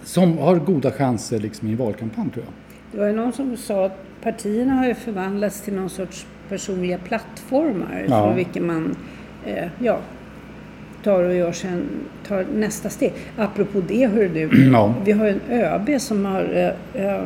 som 0.04 0.38
har 0.38 0.56
goda 0.56 0.90
chanser 0.90 1.38
liksom 1.38 1.68
i 1.68 1.70
en 1.70 1.76
valkampanj 1.76 2.30
tror 2.30 2.44
jag. 2.44 2.54
Det 2.92 2.98
var 2.98 3.06
ju 3.06 3.12
någon 3.12 3.32
som 3.32 3.56
sa 3.56 3.86
att 3.86 3.98
partierna 4.22 4.72
har 4.72 4.86
ju 4.86 4.94
förvandlats 4.94 5.60
till 5.62 5.74
någon 5.74 5.90
sorts 5.90 6.26
personliga 6.48 6.98
plattformar 6.98 8.06
Ja. 8.08 8.22
från 8.24 8.36
vilken 8.36 8.66
man 8.66 8.96
eh, 9.46 9.68
ja, 9.78 9.98
tar 11.04 11.22
och 11.24 11.34
gör 11.34 11.52
sen, 11.52 11.86
tar 12.28 12.44
nästa 12.54 12.88
steg. 12.88 13.12
Apropå 13.38 13.80
det, 13.88 14.06
hör 14.06 14.28
du, 14.34 14.70
Ja. 14.72 14.94
vi 15.04 15.12
har 15.12 15.26
en 15.26 15.40
ÖB 15.50 16.00
som 16.00 16.24
har 16.24 16.72
eh, 16.94 17.20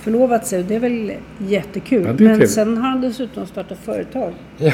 förlovat 0.00 0.46
sig 0.46 0.58
och 0.58 0.64
det 0.64 0.74
är 0.74 0.80
väl 0.80 1.12
jättekul. 1.38 2.02
Ja, 2.06 2.10
är 2.10 2.14
Men 2.38 2.48
sen 2.48 2.76
har 2.76 2.88
han 2.90 3.00
dessutom 3.00 3.46
startat 3.46 3.78
företag. 3.78 4.32
Ja, 4.58 4.72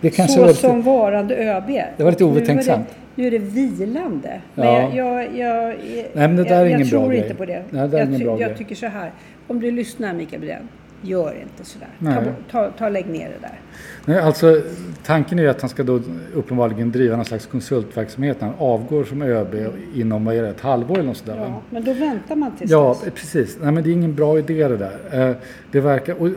det 0.00 0.10
kanske 0.10 0.34
Så 0.34 0.40
var 0.40 0.48
lite, 0.48 0.60
som 0.60 0.82
varande 0.82 1.36
ÖB. 1.36 1.66
Det 1.96 2.04
var 2.04 2.10
lite 2.10 2.24
obetänksamt. 2.24 2.86
Nu 3.14 3.26
är 3.26 3.30
det 3.30 3.38
vilande. 3.38 4.40
Men 4.54 4.66
Ja. 4.66 4.90
jag, 4.94 5.36
jag, 5.36 5.68
jag, 5.68 5.74
men 6.14 6.36
det 6.36 6.42
där 6.44 6.50
jag, 6.50 6.60
är 6.60 6.66
jag 6.66 6.70
ingen 6.80 6.88
tror 6.88 7.14
inte 7.14 7.34
på 7.34 7.44
det. 7.44 7.62
Nej, 7.70 7.88
det 7.88 7.96
är 7.96 8.00
jag, 8.00 8.08
ingen 8.08 8.18
ty- 8.20 8.24
bra 8.24 8.40
jag 8.40 8.48
grej. 8.48 8.58
tycker 8.58 8.74
så 8.74 8.86
här. 8.86 9.10
Om 9.48 9.60
du 9.60 9.70
lyssnar 9.70 10.14
Mikael 10.14 10.40
Bydén, 10.40 10.68
gör 11.02 11.34
inte 11.42 11.64
sådär. 11.70 11.88
Ta, 11.98 12.04
Nej. 12.04 12.24
bort- 12.24 12.50
ta, 12.50 12.70
ta 12.78 12.88
lägg 12.88 13.06
ner 13.08 13.28
det 13.28 13.38
där. 13.40 13.60
Nej, 14.04 14.18
alltså, 14.18 14.60
tanken 15.06 15.38
är 15.38 15.48
att 15.48 15.60
han 15.60 15.70
ska 15.70 15.82
då 15.82 16.00
uppenbarligen 16.34 16.92
driva 16.92 17.16
någon 17.16 17.24
slags 17.24 17.46
konsultverksamhet 17.46 18.40
när 18.40 18.48
han 18.48 18.56
avgår 18.58 19.04
som 19.04 19.22
ÖB 19.22 19.54
inom 19.94 20.24
vad 20.24 20.34
är 20.34 20.42
det, 20.42 20.48
ett 20.48 20.60
halvår 20.60 20.94
eller 20.94 21.06
något 21.06 21.16
sådär. 21.16 21.36
Ja, 21.36 21.60
men 21.70 21.84
då 21.84 21.92
väntar 21.92 22.36
man 22.36 22.56
tills 22.56 22.70
Ja, 22.70 22.96
dess. 23.04 23.14
precis. 23.14 23.58
Nej, 23.62 23.72
men 23.72 23.84
det 23.84 23.90
är 23.90 23.92
ingen 23.92 24.14
bra 24.14 24.38
idé 24.38 24.68
det 24.68 24.76
där. 24.76 25.28
Eh, 25.30 25.36
Det 25.70 25.80
verkar, 25.80 26.14
och, 26.22 26.28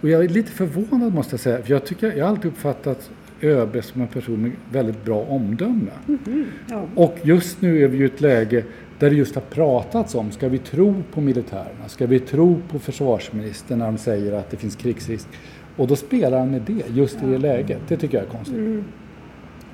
och 0.00 0.08
jag 0.08 0.24
är 0.24 0.28
lite 0.28 0.50
förvånad 0.52 1.14
måste 1.14 1.32
jag 1.32 1.40
säga, 1.40 1.62
för 1.62 1.70
jag, 1.72 1.84
tycker, 1.84 2.12
jag 2.12 2.24
har 2.24 2.30
alltid 2.30 2.50
uppfattat 2.50 3.10
ÖB 3.42 3.84
som 3.84 4.00
en 4.00 4.08
person 4.08 4.42
med 4.42 4.50
väldigt 4.72 5.04
bra 5.04 5.18
omdöme. 5.28 5.90
Ja. 6.70 6.84
Och 6.94 7.16
just 7.22 7.62
nu 7.62 7.84
är 7.84 7.88
vi 7.88 7.98
i 7.98 8.04
ett 8.04 8.20
läge 8.20 8.64
där 8.98 9.10
det 9.10 9.16
just 9.16 9.34
har 9.34 9.42
pratats 9.42 10.14
om, 10.14 10.30
ska 10.30 10.48
vi 10.48 10.58
tro 10.58 11.02
på 11.14 11.20
militärerna? 11.20 11.88
Ska 11.88 12.06
vi 12.06 12.20
tro 12.20 12.60
på 12.70 12.78
försvarsministern 12.78 13.78
när 13.78 13.86
de 13.86 13.98
säger 13.98 14.32
att 14.32 14.50
det 14.50 14.56
finns 14.56 14.76
krigsrisk? 14.76 15.28
Och 15.76 15.86
då 15.86 15.96
spelar 15.96 16.38
han 16.38 16.50
med 16.50 16.62
det, 16.62 16.82
just 16.94 17.22
i 17.22 17.26
det 17.26 17.38
läget. 17.38 17.78
Det 17.88 17.96
tycker 17.96 18.18
jag 18.18 18.26
är 18.26 18.30
konstigt. 18.30 18.84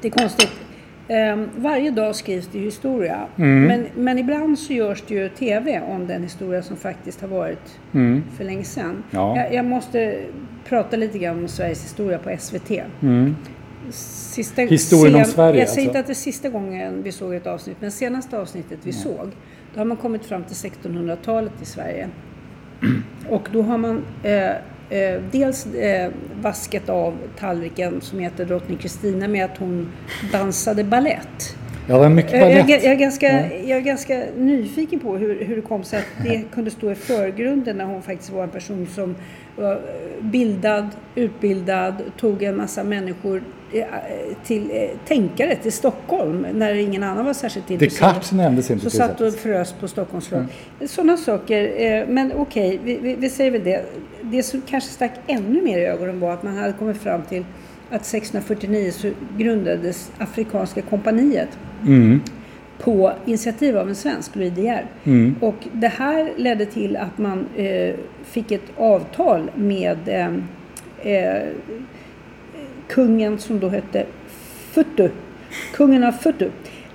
Det 0.01 0.09
är 0.09 0.13
konstigt. 0.13 0.53
Ehm, 1.09 1.49
varje 1.57 1.91
dag 1.91 2.15
skrivs 2.17 2.49
det 2.53 2.59
historia. 2.59 3.27
Mm. 3.37 3.63
Men, 3.65 3.87
men 4.05 4.19
ibland 4.19 4.59
så 4.59 4.73
görs 4.73 5.03
det 5.09 5.15
ju 5.15 5.29
TV 5.29 5.81
om 5.81 6.07
den 6.07 6.23
historia 6.23 6.63
som 6.63 6.77
faktiskt 6.77 7.21
har 7.21 7.29
varit 7.29 7.79
Mm. 7.93 8.23
för 8.37 8.45
länge 8.45 8.65
sedan. 8.65 9.03
Ja. 9.11 9.37
Jag, 9.37 9.55
jag 9.55 9.65
måste 9.65 10.19
prata 10.69 10.97
lite 10.97 11.19
grann 11.19 11.39
om 11.39 11.49
Sveriges 11.49 11.85
historia 11.85 12.19
på 12.19 12.37
SVT. 12.39 12.71
Mm. 13.03 13.37
Sista, 13.91 14.63
Historien 14.63 15.15
om 15.15 15.25
Sverige, 15.25 15.61
Jag 15.61 15.69
säger 15.69 15.69
alltså. 15.69 15.81
inte 15.81 15.99
att 15.99 16.07
det 16.07 16.13
är 16.13 16.15
sista 16.15 16.49
gången 16.49 17.03
vi 17.03 17.13
såg 17.13 17.35
ett 17.35 17.47
avsnitt, 17.47 17.77
men 17.81 17.93
senaste 17.93 18.39
avsnittet 18.39 18.79
vi 18.83 18.93
såg, 18.93 19.31
då 19.75 19.81
har 19.81 19.85
man 19.85 19.97
kommit 19.97 20.25
fram 20.25 20.45
till 20.45 20.57
1600-talet 20.71 21.53
i 21.63 21.65
Sverige. 21.65 22.09
Och 23.29 23.49
då 23.53 23.63
har 23.63 23.79
man 23.79 24.05
eh, 24.23 24.51
eh, 24.91 25.21
dels 25.33 25.67
eh, 25.67 26.11
vaskat 26.41 26.89
av 26.89 27.15
tallriken 27.39 28.01
som 28.01 28.19
heter 28.19 28.45
Drottning 28.45 28.79
Kristina 28.79 29.29
med 29.29 29.45
att 29.45 29.59
hon 29.59 29.93
dansade 30.33 30.85
ballett. 30.85 31.57
Ja, 31.89 31.99
var 31.99 32.09
mycket 32.09 32.33
Jag, 32.33 32.51
jag, 32.53 32.71
jag, 32.71 32.85
är 32.85 32.95
ganska, 32.95 33.27
Ja. 33.27 33.57
jag 33.65 33.79
är 33.79 33.83
ganska 33.83 34.23
nyfiken 34.37 35.01
på 35.01 35.17
hur, 35.17 35.45
hur 35.45 35.57
det 35.57 35.63
kom 35.63 35.85
sig 35.85 35.99
att 35.99 36.25
det 36.25 36.43
kunde 36.55 36.71
stå 36.71 36.91
i 36.91 36.95
förgrunden 36.95 37.77
när 37.77 37.85
hon 37.85 38.03
faktiskt 38.03 38.31
var 38.31 38.43
en 38.43 38.49
person 38.49 38.87
som 38.95 39.15
var 39.57 39.73
eh, 39.73 39.79
bildad, 40.21 40.89
utbildad, 41.15 41.95
tog 42.17 42.43
en 42.43 42.57
massa 42.57 42.85
människor 42.85 43.43
eh, 43.73 43.85
till 44.45 44.71
eh, 44.71 44.89
tänkare 45.09 45.57
till 45.57 45.73
Stockholm 45.73 46.47
när 46.55 46.75
ingen 46.75 47.03
annan 47.03 47.25
var 47.25 47.33
särskilt 47.33 47.71
intresserad. 47.71 48.11
Descartes 48.11 48.33
nämndes 48.33 48.71
inte 48.71 48.85
Så 48.85 48.91
till 48.91 49.01
Mm. 49.01 49.09
satt 49.17 49.21
och 49.21 49.35
frös 49.35 49.73
på 49.81 49.89
Stockholms 49.89 50.25
slott. 50.25 50.43
Sådana 50.87 51.17
saker. 51.17 52.07
Men 52.07 52.33
okej, 52.37 52.81
vi, 52.85 52.97
vi, 53.03 53.15
vi 53.15 53.31
säger 53.31 53.51
väl 53.51 53.65
det. 53.65 53.85
Det 54.23 54.43
som 54.43 54.63
kanske 54.69 54.91
stack 54.91 55.13
ännu 55.27 55.63
mer 55.63 55.79
i 55.79 55.85
ögonen 55.87 56.21
var 56.21 56.33
att 56.33 56.43
man 56.43 56.57
hade 56.57 56.73
kommit 56.73 56.97
fram 56.97 57.23
till 57.23 57.45
att 57.91 58.01
1649 58.01 58.91
så 58.93 59.11
grundades 59.39 60.11
Afrikanska 60.19 60.83
kompaniet 60.83 61.49
Mm. 61.87 62.21
på 62.79 63.13
initiativ 63.27 63.79
av 63.79 63.89
en 63.89 63.95
svensk, 63.95 64.37
Louis 64.37 64.53
De. 64.53 64.79
Mm. 65.05 65.35
Och 65.41 65.55
det 65.73 65.89
här 65.89 66.33
ledde 66.37 66.67
till 66.67 66.97
att 66.97 67.19
man 67.19 67.47
eh, 67.57 67.95
fick 68.25 68.53
ett 68.53 68.73
avtal 68.77 69.51
med 69.55 69.99
eh, 70.07 70.35
eh, 71.13 71.49
kungen 72.89 73.39
som 73.39 73.61
då 73.61 73.69
hette 73.69 74.07
Futtu, 74.73 75.11
kungen 75.75 76.05
av 76.05 76.13
Futtu. 76.13 76.51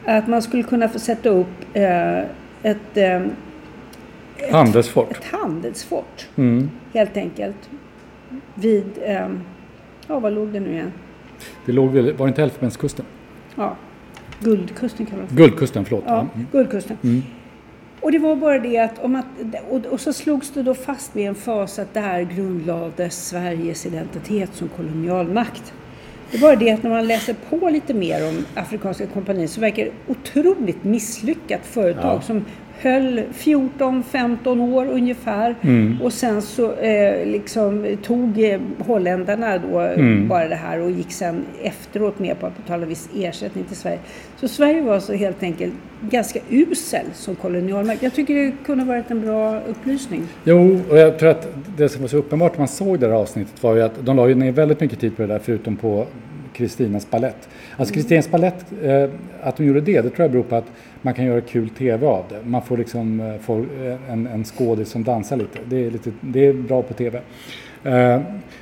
Att 0.05 0.27
man 0.27 0.41
skulle 0.41 0.63
kunna 0.63 0.89
få 0.89 0.99
sätta 0.99 1.29
upp 1.29 1.47
eh, 1.73 2.19
ett, 2.63 2.97
eh, 2.97 3.21
Handelsfort. 4.51 5.11
ett 5.11 5.23
handelsfort 5.25 6.27
Mm. 6.35 6.69
helt 6.93 7.17
enkelt. 7.17 7.69
Vid, 8.55 8.85
eh, 9.05 9.27
ja 10.07 10.19
vad 10.19 10.33
låg 10.33 10.47
det 10.47 10.59
nu 10.59 10.71
igen? 10.71 10.91
Det 11.65 11.71
låg 11.71 11.91
väl, 11.91 12.13
var 12.13 12.25
det 12.25 12.29
inte 12.29 12.43
Elfenbenskusten? 12.43 13.05
Ja, 13.55 13.75
Guldkusten 14.41 15.05
kan 15.05 15.17
man 15.17 15.27
Guldkusten, 15.31 15.85
förlåt. 15.85 16.03
Ja, 16.07 16.27
Mm. 16.35 16.47
Guldkusten. 16.51 16.97
Mm. 17.03 17.23
Och 18.01 18.11
det 18.11 18.19
var 18.19 18.35
bara 18.35 18.59
det 18.59 18.77
att, 18.77 18.99
om 18.99 19.15
att 19.15 19.25
och, 19.69 19.85
och 19.85 19.99
så 19.99 20.13
slogs 20.13 20.51
det 20.53 20.63
då 20.63 20.73
fast 20.73 21.15
med 21.15 21.27
en 21.29 21.35
fas 21.35 21.79
att 21.79 21.93
där 21.93 22.21
grundlades 22.21 23.27
Sveriges 23.27 23.85
identitet 23.85 24.49
som 24.53 24.67
kolonialmakt. 24.67 25.73
Det 26.31 26.37
är 26.37 26.41
bara 26.41 26.55
det 26.55 26.71
att 26.71 26.83
när 26.83 26.89
man 26.89 27.07
läser 27.07 27.35
på 27.49 27.69
lite 27.69 27.93
mer 27.93 28.29
om 28.29 28.45
Afrikanska 28.55 29.07
kompaniet 29.07 29.49
så 29.49 29.61
verkar 29.61 29.85
det 29.85 29.91
otroligt 30.07 30.83
misslyckat 30.83 31.65
företag 31.65 32.17
Ja. 32.17 32.21
som 32.21 32.45
höll 32.81 33.21
14-15 33.33 34.73
år 34.73 34.85
ungefär 34.85 35.55
Mm. 35.61 35.97
och 36.03 36.13
sen 36.13 36.41
så 36.41 36.73
eh, 36.73 37.25
liksom 37.25 37.97
tog 38.03 38.43
eh, 38.43 38.59
holländarna 38.79 39.57
då 39.57 39.79
Mm. 39.79 40.27
bara 40.27 40.47
det 40.47 40.55
här 40.55 40.79
och 40.79 40.91
gick 40.91 41.11
sen 41.11 41.45
efteråt 41.63 42.19
med 42.19 42.39
på 42.39 42.45
att 42.45 42.57
betala 42.57 42.85
viss 42.85 43.09
ersättning 43.15 43.63
till 43.63 43.75
Sverige. 43.75 43.99
Så 44.37 44.47
Sverige 44.47 44.81
var 44.81 44.99
så 44.99 45.13
helt 45.13 45.43
enkelt 45.43 45.73
ganska 46.09 46.39
usel 46.49 47.05
som 47.13 47.35
kolonialmakt. 47.35 48.03
Jag 48.03 48.13
tycker 48.13 48.35
det 48.35 48.51
kunde 48.65 48.83
varit 48.85 49.11
en 49.11 49.21
bra 49.21 49.59
upplysning. 49.59 50.21
Jo, 50.43 50.79
och 50.89 50.97
jag 50.97 51.19
tror 51.19 51.29
att 51.29 51.47
det 51.77 51.89
som 51.89 52.01
var 52.01 52.07
så 52.07 52.17
uppenbart 52.17 52.51
när 52.53 52.59
man 52.59 52.67
såg 52.67 52.99
det 52.99 53.07
här 53.07 53.13
avsnittet 53.13 53.63
var 53.63 53.75
ju 53.75 53.81
att 53.81 54.05
de 54.05 54.15
la 54.17 54.27
ju 54.27 54.35
ner 54.35 54.51
väldigt 54.51 54.79
mycket 54.79 54.99
tid 54.99 55.15
på 55.15 55.21
det 55.21 55.27
där 55.27 55.39
förutom 55.43 55.75
på 55.75 56.05
Kristinas 56.53 57.09
ballett. 57.09 57.49
Alltså 57.77 57.93
Kristinas 57.93 58.31
ballett, 58.31 58.65
eh, 58.83 59.09
att 59.41 59.57
de 59.57 59.65
gjorde 59.65 59.81
det, 59.81 60.01
det 60.01 60.09
tror 60.09 60.21
jag 60.23 60.31
beror 60.31 60.43
på 60.43 60.55
att 60.55 60.71
man 61.01 61.13
kan 61.13 61.25
göra 61.25 61.41
kul 61.41 61.69
tv 61.69 62.07
av 62.07 62.25
det. 62.29 62.41
Man 62.43 62.61
får 62.61 62.77
liksom 62.77 63.19
eh, 63.19 63.37
få 63.37 63.59
eh, 63.59 64.11
en, 64.11 64.27
en 64.27 64.43
skådis 64.45 64.89
som 64.89 65.03
dansar 65.03 65.37
lite. 65.37 65.59
Det 65.65 65.85
är, 65.85 65.91
lite. 65.91 66.11
det 66.21 66.45
är 66.45 66.53
bra 66.53 66.81
på 66.81 66.93
tv. 66.93 67.21
Eh, 67.83 68.21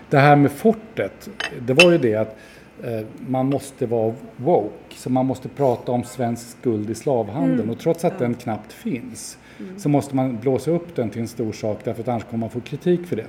det 0.09 0.17
här 0.17 0.35
med 0.35 0.51
fortet, 0.51 1.29
det 1.61 1.73
var 1.73 1.91
ju 1.91 1.97
det 1.97 2.15
att 2.15 2.37
eh, 2.83 2.99
man 3.27 3.45
måste 3.45 3.85
vara 3.85 4.13
woke. 4.37 4.95
Så 4.95 5.09
man 5.09 5.25
måste 5.25 5.49
prata 5.49 5.91
om 5.91 6.03
svensk 6.03 6.59
skuld 6.59 6.89
i 6.89 6.95
slavhandeln. 6.95 7.69
Och 7.69 7.79
trots 7.79 8.05
att 8.05 8.19
den 8.19 8.33
knappt 8.33 8.73
finns 8.73 9.37
så 9.77 9.89
måste 9.89 10.15
man 10.15 10.37
blåsa 10.37 10.71
upp 10.71 10.95
den 10.95 11.09
till 11.09 11.21
en 11.21 11.27
stor 11.27 11.51
sak 11.51 11.79
därför 11.83 12.01
att 12.01 12.07
annars 12.07 12.23
kommer 12.23 12.39
man 12.39 12.49
få 12.49 12.59
kritik 12.59 13.07
för 13.07 13.15
det. 13.15 13.25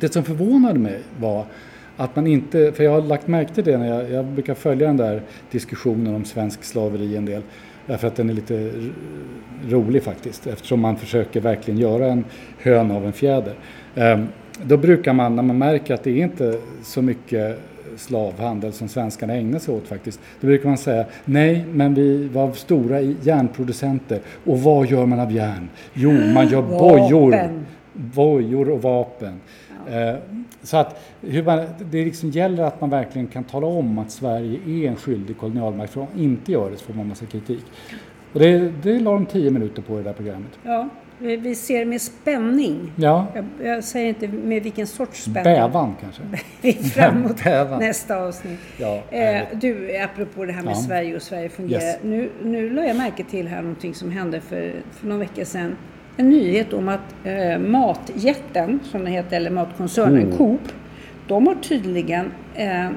Det 0.00 0.12
som 0.12 0.24
förvånade 0.24 0.78
mig 0.78 1.00
var 1.20 1.44
att 2.00 2.16
man 2.16 2.26
inte, 2.26 2.72
för 2.72 2.84
jag 2.84 2.90
har 2.90 3.00
lagt 3.02 3.28
märke 3.28 3.54
till 3.54 3.64
det 3.64 3.78
när 3.78 3.88
jag, 3.88 4.10
jag 4.10 4.24
brukar 4.24 4.54
följa 4.54 4.86
den 4.86 4.96
där 4.96 5.22
diskussionen 5.50 6.14
om 6.14 6.24
svensk 6.24 6.64
slaveri 6.64 7.16
en 7.16 7.24
del. 7.24 7.42
Därför 7.86 8.08
att 8.08 8.16
den 8.16 8.30
är 8.30 8.34
lite 8.34 8.70
rolig 9.68 10.02
faktiskt. 10.02 10.46
Eftersom 10.46 10.80
man 10.80 10.96
försöker 10.96 11.40
verkligen 11.40 11.80
göra 11.80 12.06
en 12.06 12.24
hön 12.58 12.90
av 12.90 13.06
en 13.06 13.12
fjäder. 13.12 13.54
Ehm, 13.94 14.28
Då 14.62 14.76
brukar 14.76 15.12
man, 15.12 15.36
när 15.36 15.42
man 15.42 15.58
märker 15.58 15.94
att 15.94 16.04
det 16.04 16.10
är 16.10 16.24
inte 16.24 16.58
så 16.82 17.02
mycket 17.02 17.58
slavhandel 17.96 18.72
som 18.72 18.88
svenskarna 18.88 19.34
ägnar 19.34 19.58
sig 19.58 19.74
åt 19.74 19.88
faktiskt. 19.88 20.20
Då 20.40 20.46
brukar 20.46 20.68
man 20.68 20.78
säga 20.78 21.04
nej, 21.24 21.64
men 21.72 21.94
vi 21.94 22.28
var 22.28 22.52
stora 22.52 23.00
järnproducenter. 23.00 24.20
Och 24.44 24.60
vad 24.60 24.86
gör 24.86 25.06
man 25.06 25.20
av 25.20 25.32
järn? 25.32 25.68
Jo, 25.94 26.12
man 26.34 26.48
gör 26.48 26.62
bojor. 26.62 27.30
Vapen. 27.30 27.66
Bojor 27.92 28.70
och 28.70 28.82
vapen. 28.82 29.40
Eh, 29.90 30.14
Så 30.62 30.76
att 30.76 31.00
hur 31.20 31.42
man, 31.42 31.64
det 31.90 32.04
liksom 32.04 32.30
gäller 32.30 32.62
att 32.64 32.80
man 32.80 32.90
verkligen 32.90 33.26
kan 33.26 33.44
tala 33.44 33.66
om 33.66 33.98
att 33.98 34.10
Sverige 34.10 34.58
är 34.66 34.88
en 34.88 34.96
skyldig 34.96 35.38
kolonialmakt. 35.38 35.92
För 35.92 36.00
om 36.00 36.06
man 36.14 36.22
inte 36.24 36.52
gör 36.52 36.70
det 36.70 36.76
så 36.76 36.84
får 36.84 36.94
man 36.94 37.08
massa 37.08 37.26
kritik. 37.26 37.64
Och 38.32 38.40
det, 38.40 38.72
det 38.82 38.98
la 39.00 39.12
de 39.12 39.26
tio 39.26 39.50
minuter 39.50 39.82
på 39.82 39.94
i 39.94 39.96
det 39.96 40.02
där 40.02 40.12
programmet. 40.12 40.50
Ja, 40.64 40.88
vi, 41.18 41.54
ser 41.54 41.84
med 41.84 42.00
spänning. 42.02 42.92
Ja, 42.96 43.26
Jag, 43.34 43.44
jag 43.66 43.84
säger 43.84 44.08
inte 44.08 44.28
med 44.28 44.62
vilken 44.62 44.86
sorts 44.86 45.20
spänning. 45.22 45.44
bävan 45.44 45.94
kanske. 46.00 46.22
Vi 46.62 46.68
är 46.68 46.72
fram 46.82 47.16
emot 47.16 47.44
Bävan. 47.44 47.80
nästa 47.80 48.16
avsnitt. 48.16 48.58
Ja, 48.76 49.02
Eh, 49.10 49.42
du, 49.60 49.96
apropå 49.98 50.44
det 50.44 50.52
här 50.52 50.62
med 50.62 50.70
Ja. 50.72 50.74
Sverige 50.76 51.16
och 51.16 51.22
Sverige 51.22 51.48
fungerar. 51.48 51.82
Yes. 51.82 51.98
Nu, 52.02 52.30
nu 52.44 52.70
la 52.70 52.84
jag 52.84 52.96
märke 52.96 53.24
till 53.24 53.48
här 53.48 53.62
någonting 53.62 53.94
som 53.94 54.10
hände 54.10 54.40
för, 54.40 54.74
för 54.92 55.06
någon 55.06 55.18
vecka 55.18 55.44
sedan. 55.44 55.76
En 56.20 56.28
nyhet 56.28 56.72
om 56.72 56.88
att 56.88 57.14
eh, 57.24 57.58
Matjätten, 57.58 58.80
som 58.84 59.04
det 59.04 59.10
heter, 59.10 59.36
eller 59.36 59.50
Matkoncernen 59.50 60.22
Mm. 60.22 60.36
Coop, 60.36 60.60
de 61.28 61.46
har 61.46 61.54
tydligen 61.54 62.32
eh, 62.54 62.88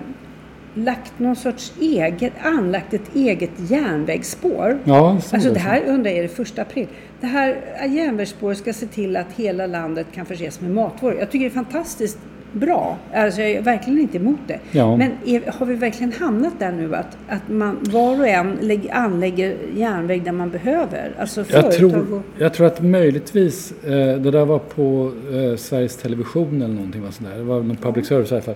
lagt 0.74 1.20
någon 1.20 1.36
sorts 1.36 1.74
eget, 1.82 2.34
anlagt 2.42 2.94
ett 2.94 3.16
eget 3.16 3.52
järnvägsspår. 3.58 4.80
Ja, 4.84 5.18
så 5.22 5.36
Alltså 5.36 5.54
det 5.54 5.60
här 5.60 5.84
undrar 5.88 6.12
jag, 6.12 6.20
är 6.20 6.24
det 6.24 6.30
första 6.30 6.62
april? 6.62 6.88
Det 7.22 7.28
här 7.28 7.56
järnvägsspåret 7.88 8.58
ska 8.58 8.74
se 8.74 8.86
till 8.86 9.18
att 9.18 9.32
hela 9.36 9.68
landet 9.68 10.08
kan 10.14 10.26
förses 10.26 10.62
med 10.62 10.72
matvaror. 10.72 11.20
Jag 11.20 11.32
tycker 11.32 11.46
det 11.46 11.52
är 11.52 11.64
fantastiskt 11.64 12.20
bra. 12.54 12.98
Alltså 13.14 13.42
jag 13.42 13.52
är 13.52 13.62
verkligen 13.62 14.00
inte 14.00 14.18
emot 14.18 14.40
det. 14.48 14.60
Ja. 14.72 14.98
Men 14.98 15.12
är, 15.26 15.52
har 15.52 15.66
vi 15.66 15.76
verkligen 15.76 16.12
hamnat 16.12 16.54
där 16.60 16.72
nu 16.72 16.96
att, 16.96 17.18
att 17.28 17.50
man 17.50 17.78
var 17.82 18.20
och 18.20 18.28
en 18.28 18.58
lägg, 18.62 18.90
anlägger 18.92 19.58
järnväg 19.76 20.24
där 20.24 20.32
man 20.32 20.50
behöver? 20.50 21.12
Alltså 21.20 21.46
Jag 21.50 21.72
tror, 21.72 22.14
och... 22.14 22.22
jag 22.38 22.54
tror 22.54 22.68
att 22.68 22.82
möjligtvis, 22.82 23.74
eh, 23.84 23.90
det 23.92 24.32
där 24.32 24.46
var 24.46 24.60
på 24.60 25.12
eh, 25.34 25.58
Sveriges 25.58 25.98
Television 25.98 26.62
eller 26.62 26.74
någonting 26.74 27.04
var 27.04 27.12
sådär. 27.12 27.38
Det 27.38 27.44
var 27.44 27.62
någon 27.62 27.78
public 27.78 28.08
service 28.08 28.32
i 28.32 28.34
alla 28.34 28.42
fall. 28.42 28.56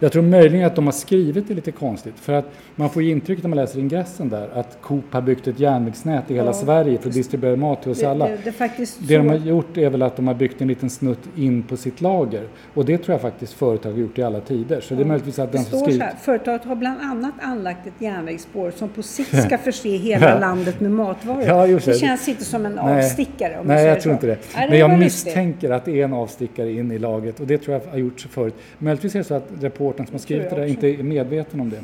Jag 0.00 0.12
tror 0.12 0.22
möjligen 0.22 0.66
att 0.66 0.74
de 0.76 0.84
har 0.84 0.92
skrivit 0.92 1.48
det 1.48 1.54
lite 1.54 1.72
konstigt. 1.72 2.14
För 2.16 2.32
att 2.32 2.44
man 2.76 2.90
får 2.90 3.02
ju 3.02 3.10
intrycket 3.10 3.44
när 3.44 3.48
man 3.48 3.56
läser 3.56 3.80
ingressen 3.80 4.28
där 4.28 4.48
att 4.54 4.78
Coop 4.80 5.04
har 5.10 5.20
byggt 5.20 5.46
ett 5.46 5.60
järnvägsnät 5.60 6.30
i 6.30 6.34
hela 6.34 6.46
Ja. 6.46 6.52
Sverige 6.52 6.98
för 6.98 7.08
att 7.08 7.14
distribuera 7.14 7.56
mat 7.56 7.82
till 7.82 7.90
oss 7.90 7.98
Det, 7.98 8.06
alla. 8.06 8.28
det, 8.28 8.38
det 8.44 8.52
faktiskt 8.52 8.98
Det 9.08 9.16
de 9.16 9.28
har 9.28 9.36
gjort 9.36 9.76
är 9.76 9.90
väl 9.90 10.02
att 10.02 10.16
de 10.16 10.26
har 10.26 10.34
byggt 10.34 10.60
en 10.62 10.68
liten 10.68 10.90
snutt 10.90 11.18
in 11.36 11.62
på 11.62 11.76
sitt 11.76 12.00
lager. 12.00 12.42
Och 12.74 12.84
det 12.84 12.98
tror 12.98 13.12
jag 13.14 13.20
faktiskt 13.20 13.52
företag 13.52 13.90
har 13.92 13.98
gjort 13.98 14.18
i 14.18 14.22
alla 14.22 14.40
tider. 14.40 14.80
Så 14.80 14.94
det 14.94 15.02
är 15.02 15.04
möjligtvis 15.04 15.38
att 15.38 15.52
Det 15.52 15.58
den 15.58 15.64
som 15.64 15.78
skrivit... 15.80 16.02
här, 16.02 16.14
företaget 16.22 16.64
har 16.64 16.76
bland 16.76 17.00
annat 17.00 17.34
anlagt 17.40 17.86
ett 17.86 17.92
järnvägsspår 17.98 18.70
som 18.70 18.88
på 18.88 19.02
sikt 19.02 19.42
ska 19.42 19.58
förse 19.64 19.88
hela 19.96 20.38
landet 20.38 20.80
med 20.80 20.90
matvaror. 20.90 21.42
Ja, 21.42 21.66
det 21.66 21.84
det. 21.84 21.98
känns 21.98 22.28
inte 22.28 22.44
som 22.44 22.66
en 22.66 22.78
avstickare 22.78 23.58
om 23.60 23.66
Nej, 23.66 23.76
säger 23.78 23.88
jag 23.88 24.00
tror 24.00 24.12
inte 24.14 24.26
det. 24.26 24.38
Nej, 24.56 24.68
Men 24.70 24.78
jag 24.78 24.98
misstänker 24.98 25.70
att 25.70 25.84
det 25.84 26.00
är 26.00 26.04
en 26.04 26.12
avstickare 26.12 26.72
in 26.72 26.92
i 26.92 26.98
laget 26.98 27.40
och 27.40 27.46
det 27.46 27.58
tror 27.58 27.74
jag 27.84 27.90
har 27.90 27.98
gjorts 27.98 28.26
förut. 28.30 28.54
Möjligtvis 28.78 29.14
är 29.14 29.18
det 29.18 29.24
så 29.24 29.34
att 29.34 29.48
reportern 29.88 30.06
som 30.06 30.14
har 30.14 30.18
skrivit 30.18 30.50
det 30.50 30.56
där 30.56 30.66
inte 30.66 30.86
är 30.88 31.02
medveten 31.02 31.60
om 31.60 31.70
det. 31.70 31.80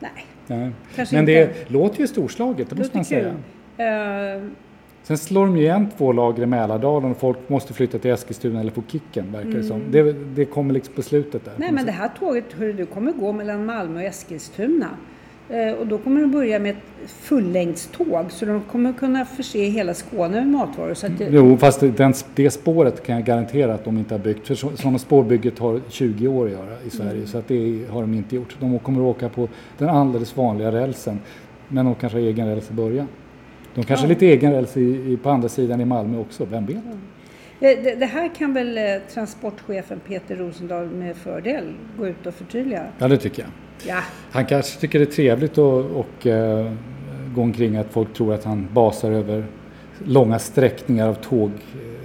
Nej, 0.00 0.26
Nej. 0.46 0.70
Kanske 0.96 1.16
Men 1.16 1.26
det 1.26 1.42
inte. 1.42 1.72
låter 1.72 2.00
ju 2.00 2.06
storslaget, 2.06 2.68
det 2.68 2.74
det 2.74 2.78
måste 2.78 2.96
man 2.96 3.04
säga. 3.04 3.34
Eh, 3.76 4.42
Sen 5.02 5.18
slår 5.18 5.46
de 5.46 5.56
igen 5.56 5.88
två 5.98 6.12
lager 6.12 6.42
i 6.42 6.46
Mälardalen 6.46 7.10
och 7.10 7.16
folk 7.16 7.48
måste 7.48 7.74
flytta 7.74 7.98
till 7.98 8.10
Eskilstuna 8.10 8.60
eller 8.60 8.70
få 8.70 8.82
kicken, 8.88 9.32
verkar 9.32 9.50
det 9.50 9.64
som. 9.64 9.82
Det, 9.90 10.12
det 10.12 10.44
kommer 10.44 10.74
liksom 10.74 10.94
på 10.94 11.02
slutet 11.02 11.44
där. 11.44 11.50
Mm. 11.50 11.60
Nej, 11.60 11.72
men 11.72 11.86
det 11.86 11.92
här 11.92 12.10
tåget 12.18 12.52
hörru, 12.52 12.72
du, 12.72 12.86
kommer 12.86 13.12
gå 13.12 13.32
mellan 13.32 13.66
Malmö 13.66 14.00
och 14.00 14.06
Eskilstuna. 14.06 14.88
Eh, 15.50 15.72
och 15.72 15.86
då 15.86 15.98
kommer 15.98 16.20
de 16.20 16.30
börja 16.30 16.58
med 16.58 16.70
ett 16.70 17.10
fullängdståg 17.10 18.24
så 18.32 18.44
de 18.44 18.60
kommer 18.60 18.92
kunna 18.92 19.24
förse 19.24 19.64
hela 19.64 19.94
Skåne 19.94 20.34
med 20.34 20.46
matvaror. 20.48 20.94
Så 20.94 21.08
det, 21.08 21.28
Jo, 21.30 21.56
fast 21.56 21.80
det- 21.80 21.96
den, 21.96 22.14
det 22.34 22.50
spåret 22.50 23.02
kan 23.06 23.14
jag 23.16 23.24
garantera 23.24 23.74
att 23.74 23.84
de 23.84 23.98
inte 23.98 24.14
har 24.14 24.18
byggt. 24.18 24.46
För 24.46 24.54
så, 24.54 24.76
sådana 24.76 24.98
spårbygge 24.98 25.50
tar 25.50 25.80
20 25.88 26.28
år 26.28 26.46
att 26.46 26.52
göra 26.52 26.74
i 26.86 26.90
Sverige. 26.90 27.10
Mm. 27.12 27.26
Så 27.26 27.38
att 27.38 27.48
det 27.48 27.80
har 27.90 28.00
de 28.00 28.14
inte 28.14 28.36
gjort. 28.36 28.56
De 28.60 28.78
kommer 28.78 29.00
att 29.10 29.16
åka 29.16 29.28
på 29.28 29.48
den 29.78 29.88
alldeles 29.88 30.36
vanliga 30.36 30.72
rälsen. 30.72 31.18
Men 31.68 31.84
de 31.84 31.94
kanske 31.94 32.18
har 32.18 32.24
egen 32.26 32.48
räls 32.48 32.70
i 32.70 32.74
början. 32.74 33.08
De 33.74 33.84
kanske 33.84 34.04
har 34.04 34.08
lite 34.08 34.26
egen 34.26 34.52
räls 34.52 34.76
i, 34.76 35.12
i, 35.12 35.18
på 35.22 35.30
andra 35.30 35.48
sidan 35.48 35.80
i 35.80 35.84
Malmö 35.84 36.18
också, 36.18 36.44
vem 36.44 36.66
vet? 36.66 36.76
det, 37.60 37.74
det, 37.74 37.94
det 37.94 38.06
här 38.06 38.28
kan 38.34 38.54
väl 38.54 38.78
eh, 38.78 38.84
transportchefen 39.14 40.00
Peter 40.08 40.36
Rosendahl 40.36 40.86
med 40.86 41.16
fördel 41.16 41.64
gå 41.98 42.06
ut 42.06 42.26
och 42.26 42.34
förtydliga? 42.34 42.86
Ja, 42.98 43.08
det 43.08 43.16
tycker 43.16 43.42
jag. 43.42 43.50
Ja, 43.82 44.00
Han 44.30 44.46
kanske 44.46 44.80
tycker 44.80 44.98
det 44.98 45.04
är 45.04 45.12
trevligt 45.12 45.52
att 45.52 45.58
och, 45.58 46.26
eh, 46.26 46.72
gå 47.34 47.42
omkring 47.42 47.76
att 47.76 47.86
folk 47.90 48.14
tror 48.14 48.34
att 48.34 48.44
han 48.44 48.68
basar 48.72 49.10
över 49.10 49.44
långa 50.04 50.38
sträckningar 50.38 51.08
av 51.08 51.14
tåg, 51.14 51.50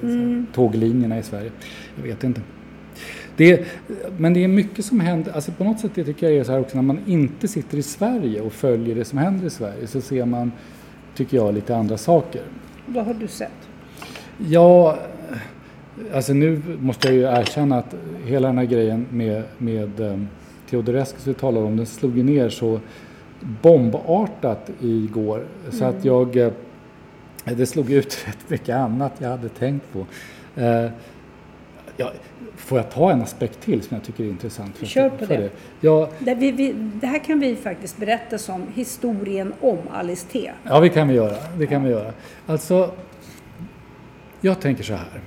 eh, 0.03 0.53
tåglinjerna 0.53 1.19
i 1.19 1.23
Sverige. 1.23 1.51
Jag 1.95 2.03
vet 2.03 2.23
inte. 2.23 2.41
Det 3.37 3.51
är, 3.51 3.65
men 4.17 4.33
det 4.33 4.43
är 4.43 4.47
mycket 4.47 4.85
som 4.85 4.99
händer, 4.99 5.31
alltså 5.31 5.51
på 5.51 5.63
något 5.63 5.79
sätt 5.79 5.91
det 5.95 6.03
tycker 6.03 6.29
jag 6.29 6.35
är 6.35 6.43
så 6.43 6.51
här 6.51 6.59
också 6.59 6.75
när 6.75 6.83
man 6.83 6.99
inte 7.05 7.47
sitter 7.47 7.77
i 7.77 7.83
Sverige 7.83 8.41
och 8.41 8.53
följer 8.53 8.95
det 8.95 9.05
som 9.05 9.17
händer 9.17 9.47
i 9.47 9.49
Sverige 9.49 9.87
så 9.87 10.01
ser 10.01 10.25
man, 10.25 10.51
tycker 11.15 11.37
jag, 11.37 11.53
lite 11.53 11.75
andra 11.75 11.97
saker. 11.97 12.41
vad 12.85 13.05
har 13.05 13.13
du 13.13 13.27
sett? 13.27 13.51
Ja, 14.37 14.97
alltså 16.13 16.33
nu 16.33 16.61
måste 16.79 17.07
jag 17.07 17.15
ju 17.15 17.39
erkänna 17.39 17.77
att 17.77 17.95
hela 18.25 18.47
den 18.47 18.57
här 18.57 18.65
grejen 18.65 19.05
med, 19.09 19.43
med 19.57 19.99
um, 19.99 20.27
Teodorescu 20.71 21.17
vi 21.25 21.33
talade 21.33 21.65
om, 21.65 21.77
den 21.77 21.85
slog 21.85 22.17
ju 22.17 22.23
ner 22.23 22.49
så 22.49 22.79
bombartat 23.61 24.69
igår. 24.81 25.45
Så 25.71 25.85
att 25.85 26.05
jag, 26.05 26.37
eh, 26.37 26.51
det 27.43 27.65
slog 27.65 27.91
ut 27.91 28.23
rätt 28.27 28.49
mycket 28.49 28.75
annat 28.75 29.13
jag 29.17 29.29
hade 29.29 29.49
tänkt 29.49 29.85
på. 29.93 30.05
Eh, 30.61 30.89
ja, 31.97 32.11
får 32.55 32.77
jag 32.77 32.91
ta 32.91 33.11
en 33.11 33.21
aspekt 33.21 33.61
till 33.61 33.81
som 33.81 33.95
jag 33.95 34.03
tycker 34.03 34.23
är 34.23 34.27
intressant? 34.27 34.77
För, 34.77 34.85
Kör 34.85 35.09
på 35.09 35.25
för 35.25 35.37
det. 35.37 35.49
Ja, 35.81 36.09
Det, 36.19 36.35
vi, 36.35 36.51
vi, 36.51 36.73
det 36.73 37.07
här 37.07 37.19
kan 37.19 37.39
vi 37.39 37.55
faktiskt 37.55 37.97
berätta 37.97 38.37
som 38.37 38.63
historien 38.73 39.53
om 39.61 39.77
Alice 39.91 40.27
T. 40.27 40.51
Ja, 40.63 40.79
det 40.79 40.89
kan 40.89 41.07
vi 41.07 41.13
göra. 41.13 41.35
Det 41.57 41.67
kan 41.67 41.83
vi 41.83 41.89
göra. 41.89 42.13
Alltså, 42.45 42.91
jag 44.41 44.61
tänker 44.61 44.83
så 44.83 44.93
här. 44.93 45.21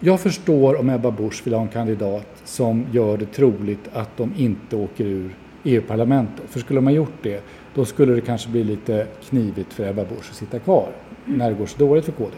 Jag 0.00 0.20
förstår 0.20 0.80
om 0.80 0.90
Ebba 0.90 1.10
Busch 1.10 1.46
vill 1.46 1.54
ha 1.54 1.62
en 1.62 1.68
kandidat 1.68 2.37
som 2.48 2.86
gör 2.92 3.16
det 3.16 3.26
troligt 3.26 3.88
att 3.92 4.16
de 4.16 4.32
inte 4.36 4.76
åker 4.76 5.04
ur 5.04 5.36
EU-parlamentet. 5.64 6.44
För 6.48 6.60
skulle 6.60 6.80
ha 6.80 6.90
gjort 6.90 7.22
det, 7.22 7.44
då 7.74 7.84
skulle 7.84 8.12
det 8.12 8.20
kanske 8.20 8.50
bli 8.50 8.64
lite 8.64 9.06
knivigt 9.28 9.72
för 9.72 9.88
Ebba 9.88 10.04
Busch 10.04 10.30
att 10.30 10.36
sitta 10.36 10.58
kvar 10.58 10.88
när 11.24 11.50
det 11.50 11.56
går 11.56 11.66
så 11.66 11.78
dåligt 11.78 12.04
för 12.04 12.12
KD. 12.12 12.36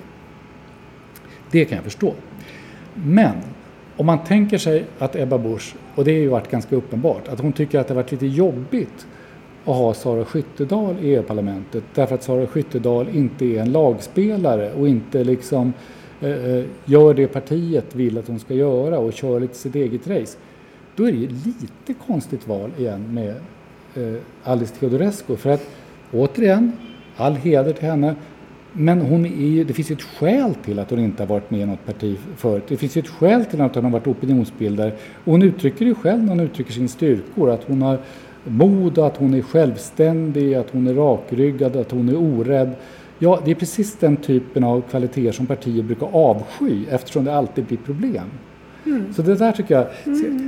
Det 1.50 1.64
kan 1.64 1.76
jag 1.76 1.84
förstå. 1.84 2.14
Men 2.94 3.34
om 3.96 4.06
man 4.06 4.24
tänker 4.24 4.58
sig 4.58 4.84
att 4.98 5.16
Ebba 5.16 5.38
Busch, 5.38 5.74
och 5.94 6.04
det 6.04 6.10
har 6.10 6.18
ju 6.18 6.28
varit 6.28 6.50
ganska 6.50 6.76
uppenbart, 6.76 7.28
att 7.28 7.40
hon 7.40 7.52
tycker 7.52 7.78
att 7.78 7.88
det 7.88 7.94
har 7.94 8.02
varit 8.02 8.12
lite 8.12 8.26
jobbigt 8.26 9.06
att 9.64 9.76
ha 9.76 9.94
Sara 9.94 10.24
Skyttedal 10.24 10.96
i 11.02 11.14
EU-parlamentet 11.14 11.84
därför 11.94 12.14
att 12.14 12.22
Sara 12.22 12.46
Skyttedal 12.46 13.08
inte 13.08 13.44
är 13.44 13.60
en 13.60 13.72
lagspelare 13.72 14.72
och 14.72 14.88
inte 14.88 15.24
liksom 15.24 15.72
Eh, 16.20 16.30
eh, 16.30 16.64
gör 16.84 17.14
det 17.14 17.26
partiet 17.26 17.94
vill 17.94 18.18
att 18.18 18.28
hon 18.28 18.38
ska 18.38 18.54
göra 18.54 18.98
och 18.98 19.12
kör 19.12 19.40
lite 19.40 19.54
sitt 19.54 19.74
eget 19.74 20.06
race. 20.06 20.38
Då 20.96 21.08
är 21.08 21.12
det 21.12 21.18
ju 21.18 21.28
lite 21.28 21.94
konstigt 22.06 22.48
val 22.48 22.70
igen 22.78 23.14
med 23.14 23.34
eh, 23.94 24.20
Alice 24.44 24.74
Teodorescu 24.74 25.36
för 25.36 25.50
att 25.50 25.70
återigen, 26.12 26.72
all 27.16 27.34
heder 27.34 27.72
till 27.72 27.88
henne, 27.88 28.14
men 28.72 29.00
hon 29.00 29.26
är 29.26 29.46
ju, 29.46 29.64
det 29.64 29.72
finns 29.72 29.90
ju 29.90 29.94
ett 29.94 30.02
skäl 30.02 30.54
till 30.54 30.78
att 30.78 30.90
hon 30.90 30.98
inte 30.98 31.22
har 31.22 31.28
varit 31.28 31.50
med 31.50 31.60
i 31.60 31.66
något 31.66 31.86
parti 31.86 32.18
förut. 32.36 32.64
Det 32.68 32.76
finns 32.76 32.96
ju 32.96 32.98
ett 32.98 33.08
skäl 33.08 33.44
till 33.44 33.60
att 33.60 33.74
hon 33.74 33.84
har 33.84 33.90
varit 33.90 34.06
opinionsbildare. 34.06 34.92
Och 35.24 35.32
hon 35.32 35.42
uttrycker 35.42 35.84
det 35.84 35.94
själv 35.94 36.22
när 36.22 36.28
hon 36.28 36.40
uttrycker 36.40 36.72
sin 36.72 36.88
styrkor. 36.88 37.50
Att 37.50 37.64
hon 37.64 37.82
har 37.82 37.98
mod, 38.44 38.98
att 38.98 39.16
hon 39.16 39.34
är 39.34 39.42
självständig, 39.42 40.54
att 40.54 40.70
hon 40.70 40.86
är 40.86 40.94
rakryggad, 40.94 41.76
att 41.76 41.90
hon 41.90 42.08
är 42.08 42.16
orädd. 42.16 42.70
Ja, 43.22 43.40
det 43.44 43.50
är 43.50 43.54
precis 43.54 43.96
den 43.96 44.16
typen 44.16 44.64
av 44.64 44.82
kvaliteter 44.90 45.32
som 45.32 45.46
partier 45.46 45.82
brukar 45.82 46.08
avsky 46.12 46.84
eftersom 46.90 47.24
det 47.24 47.34
alltid 47.34 47.64
blir 47.64 47.78
problem. 47.78 48.24
Så 49.16 49.22
det 49.22 49.34
där 49.34 49.52
tycker 49.52 49.74
jag, 49.74 49.86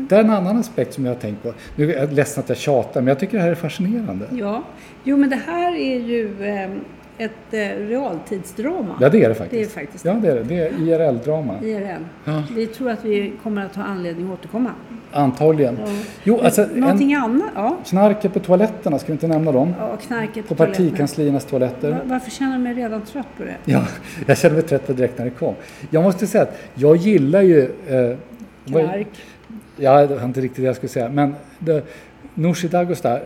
det 0.08 0.16
är 0.16 0.20
en 0.20 0.30
annan 0.30 0.56
aspekt 0.56 0.94
som 0.94 1.04
jag 1.04 1.12
har 1.12 1.20
tänkt 1.20 1.42
på. 1.42 1.52
Nu 1.76 1.92
är 1.92 1.98
jag 2.00 2.12
ledsen 2.12 2.42
att 2.42 2.48
jag 2.48 2.58
tjatar, 2.58 3.00
men 3.00 3.08
jag 3.08 3.18
tycker 3.18 3.37
det 3.37 3.42
här 3.42 3.50
är 3.50 3.54
fascinerande. 3.54 4.26
Ja, 4.32 4.62
jo 5.04 5.16
men 5.16 5.30
det 5.30 5.37
här 5.37 5.74
är 5.76 5.98
ju 5.98 6.44
eh, 6.44 6.70
ett 7.18 7.32
eh, 7.50 7.58
realtidsdrama. 7.87 8.96
Ja, 9.00 9.08
det 9.08 9.24
är 9.24 9.28
det 9.28 9.35
faktiskt. 9.35 9.74
Det 9.74 9.80
är 9.80 9.85
faktiskt 9.85 10.04
Ja, 10.04 10.12
det 10.12 10.28
är 10.28 10.35
det. 10.35 10.42
Det 10.42 10.54
är 10.58 10.70
IRL-drama. 10.72 11.64
IRL. 11.64 12.02
Ja. 12.24 12.42
Vi 12.54 12.66
tror 12.66 12.90
att 12.90 13.04
vi 13.04 13.32
kommer 13.42 13.66
att 13.66 13.76
ha 13.76 13.82
anledning 13.85 14.26
att 14.26 14.32
återkomma. 14.32 14.70
Antagligen. 15.12 15.79
Jo, 16.25 16.40
alltså, 16.40 16.66
Någonting 16.75 17.12
en, 17.12 17.22
annat? 17.22 17.51
Ja. 17.55 17.77
knarket 17.87 18.33
på 18.33 18.40
toaletterna, 18.40 18.98
ska 18.98 19.07
vi 19.07 19.12
inte 19.12 19.29
nämna 19.29 19.53
dem? 19.53 19.75
ja 19.79 19.96
knarket 20.07 20.48
På 20.48 20.55
toaletterna. 20.55 20.87
partikansliernas 20.88 21.44
toaletter. 21.44 21.90
Va- 21.90 21.98
Varför 22.05 22.31
känner 22.31 22.53
jag 22.53 22.61
mig 22.61 22.75
redan 22.75 23.01
trött 23.03 23.27
på 23.37 23.44
det? 23.44 23.57
Ja, 23.64 23.85
jag 24.27 24.38
kände 24.38 24.57
mig 24.57 24.66
trött 24.68 24.87
på 24.87 24.92
direkt 24.92 25.18
när 25.18 25.25
det 25.25 25.31
kom. 25.31 25.55
Jag 25.90 26.03
måste 26.03 26.27
säga 26.27 26.42
att 26.42 26.59
jag 26.75 26.96
gillar 26.96 27.42
ju... 27.42 27.61
Eh, 27.88 28.16
Knark. 28.66 29.07
Ja, 29.77 30.07
det 30.07 30.14
var 30.14 30.25
inte 30.25 30.40
riktigt 30.40 30.62
det 30.62 30.66
jag 30.66 30.77
skulle 30.77 30.90
säga. 30.90 31.09
Men 31.09 31.35
Nooshi 32.35 32.68
Dadgostar, 32.68 33.22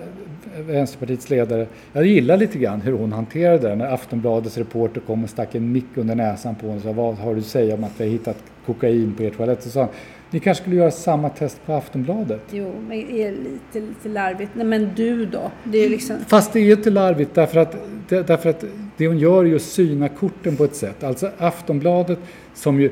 Vänsterpartiets 0.58 1.30
ledare, 1.30 1.66
jag 1.92 2.06
gillar 2.06 2.36
lite 2.36 2.58
grann 2.58 2.80
hur 2.80 2.92
hon 2.92 3.12
hanterade 3.12 3.68
det 3.68 3.74
när 3.76 3.92
Aftonbladets 3.94 4.58
reporter 4.58 5.00
kom 5.00 5.24
och 5.24 5.30
stack 5.30 5.54
en 5.54 5.72
mick 5.72 5.84
under 5.94 6.14
näsan 6.14 6.54
på 6.54 6.60
honom 6.66 6.76
och 6.76 6.82
sa 6.82 6.92
vad 6.92 7.14
har 7.14 7.34
du 7.34 7.40
att 7.40 7.46
säga 7.46 7.74
om 7.74 7.84
att 7.84 7.92
vi 7.96 8.04
har 8.04 8.10
hittat 8.10 8.36
kokain 8.66 9.14
på 9.16 9.22
er 9.22 9.30
toalett? 9.30 9.62
Så 9.62 9.70
sa 9.70 9.80
han, 9.80 9.88
ni 10.30 10.40
kanske 10.40 10.62
skulle 10.62 10.76
göra 10.76 10.90
samma 10.90 11.28
test 11.28 11.60
på 11.66 11.72
Aftonbladet? 11.72 12.40
Jo, 12.50 12.72
men 12.88 12.98
det 12.98 13.22
är 13.24 13.32
lite, 13.32 13.80
lite 13.88 14.08
larvigt. 14.08 14.50
Nej, 14.54 14.66
men 14.66 14.90
du 14.96 15.26
då? 15.26 15.50
Det 15.64 15.78
är 15.78 15.88
liksom... 15.88 16.16
Fast 16.28 16.52
det 16.52 16.60
är 16.60 16.76
inte 16.76 16.90
larvigt 16.90 17.34
därför 17.34 17.60
att, 17.60 17.76
därför 18.08 18.50
att 18.50 18.64
det 18.96 19.06
hon 19.06 19.18
gör 19.18 19.44
är 19.44 19.48
ju 19.48 19.56
att 19.56 19.62
syna 19.62 20.08
korten 20.08 20.56
på 20.56 20.64
ett 20.64 20.76
sätt. 20.76 21.04
Alltså 21.04 21.30
Aftonbladet 21.38 22.18
som 22.54 22.80
ju 22.80 22.90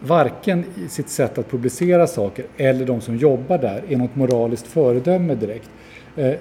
varken 0.00 0.64
i 0.84 0.88
sitt 0.88 1.08
sätt 1.08 1.38
att 1.38 1.50
publicera 1.50 2.06
saker 2.06 2.44
eller 2.56 2.86
de 2.86 3.00
som 3.00 3.16
jobbar 3.16 3.58
där 3.58 3.82
är 3.88 3.96
något 3.96 4.16
moraliskt 4.16 4.66
föredöme 4.66 5.34
direkt. 5.34 5.70
Eh, 6.16 6.32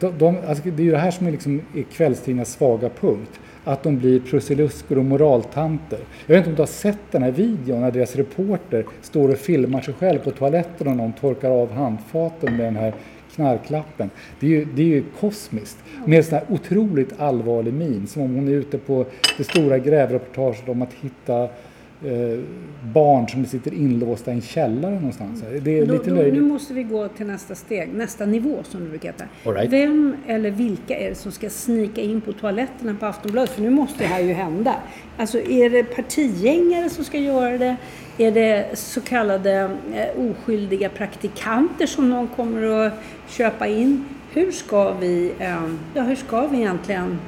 De, 0.00 0.18
de, 0.18 0.36
alltså 0.46 0.64
det 0.64 0.82
är 0.82 0.84
ju 0.84 0.90
det 0.90 0.98
här 0.98 1.10
som 1.10 1.26
är, 1.26 1.30
liksom, 1.30 1.60
är 1.74 1.82
kvällstidningarnas 1.82 2.52
svaga 2.52 2.88
punkt. 3.00 3.40
Att 3.64 3.82
de 3.82 3.98
blir 3.98 4.20
prusiluskor 4.20 4.98
och 4.98 5.04
moraltanter. 5.04 5.98
Jag 6.26 6.34
vet 6.34 6.38
inte 6.38 6.50
om 6.50 6.56
du 6.56 6.62
har 6.62 6.66
sett 6.66 6.98
den 7.10 7.22
här 7.22 7.30
videon 7.30 7.80
när 7.80 7.90
deras 7.90 8.16
reporter 8.16 8.84
står 9.02 9.28
och 9.28 9.38
filmar 9.38 9.80
sig 9.80 9.94
själv 9.94 10.18
på 10.18 10.30
toaletten 10.30 10.88
och 10.88 10.96
någon 10.96 11.12
torkar 11.12 11.50
av 11.50 11.72
handfaten 11.72 12.56
med 12.56 12.66
den 12.66 12.76
här 12.76 12.94
knarklappen. 13.34 14.10
Det 14.40 14.46
är 14.46 14.50
ju, 14.50 14.64
det 14.64 14.82
är 14.82 14.86
ju 14.86 15.04
kosmiskt. 15.20 15.78
Med 16.06 16.18
en 16.18 16.24
sån 16.24 16.38
här 16.38 16.46
otroligt 16.48 17.20
allvarlig 17.20 17.74
min. 17.74 18.06
Som 18.06 18.22
om 18.22 18.34
hon 18.34 18.48
är 18.48 18.52
ute 18.52 18.78
på 18.78 19.06
det 19.38 19.44
stora 19.44 19.78
grävreportaget 19.78 20.68
om 20.68 20.82
att 20.82 20.92
hitta 20.92 21.48
eh, 22.04 22.40
barn 22.92 23.28
som 23.28 23.46
sitter 23.46 23.74
inlåsta 23.74 24.30
i 24.30 24.34
en 24.34 24.40
källare 24.40 24.94
någonstans. 24.94 25.42
Det 25.62 25.78
är 25.78 25.86
då, 25.86 25.92
lite 25.92 26.10
då, 26.10 26.16
nu 26.16 26.40
måste 26.40 26.74
vi 26.74 26.82
gå 26.82 27.08
till 27.08 27.26
nästa 27.26 27.54
steg, 27.54 27.94
nästa 27.94 28.26
nivå 28.26 28.58
som 28.62 28.84
det 28.84 28.90
brukar 28.90 29.08
heta. 29.08 29.24
Right. 29.44 29.72
Vem 29.72 30.16
eller 30.26 30.50
vilka 30.50 30.96
är 30.96 31.08
det 31.08 31.14
som 31.14 31.32
ska 31.32 31.50
snika 31.50 32.00
in 32.00 32.20
på 32.20 32.32
toaletterna 32.32 32.96
på 33.00 33.06
Aftonbladet? 33.06 33.50
För 33.50 33.62
nu 33.62 33.70
måste 33.70 33.98
det 33.98 34.06
här 34.06 34.20
ju 34.20 34.32
hända. 34.32 34.74
Alltså 35.16 35.38
är 35.38 35.70
det 35.70 35.84
partigängare 35.84 36.90
som 36.90 37.04
ska 37.04 37.18
göra 37.18 37.58
det? 37.58 37.76
Är 38.18 38.32
det 38.32 38.78
så 38.78 39.00
kallade 39.00 39.70
eh, 39.94 40.30
oskyldiga 40.30 40.88
praktikanter 40.88 41.86
som 41.86 42.10
någon 42.10 42.28
kommer 42.28 42.86
att 42.86 42.92
köpa 43.28 43.66
in? 43.66 44.04
Hur 44.32 44.52
ska 44.52 44.92
vi, 44.92 45.32
eh, 45.38 45.68
ja, 45.94 46.02
hur 46.02 46.16
ska 46.16 46.46
vi 46.46 46.56
egentligen 46.56 47.18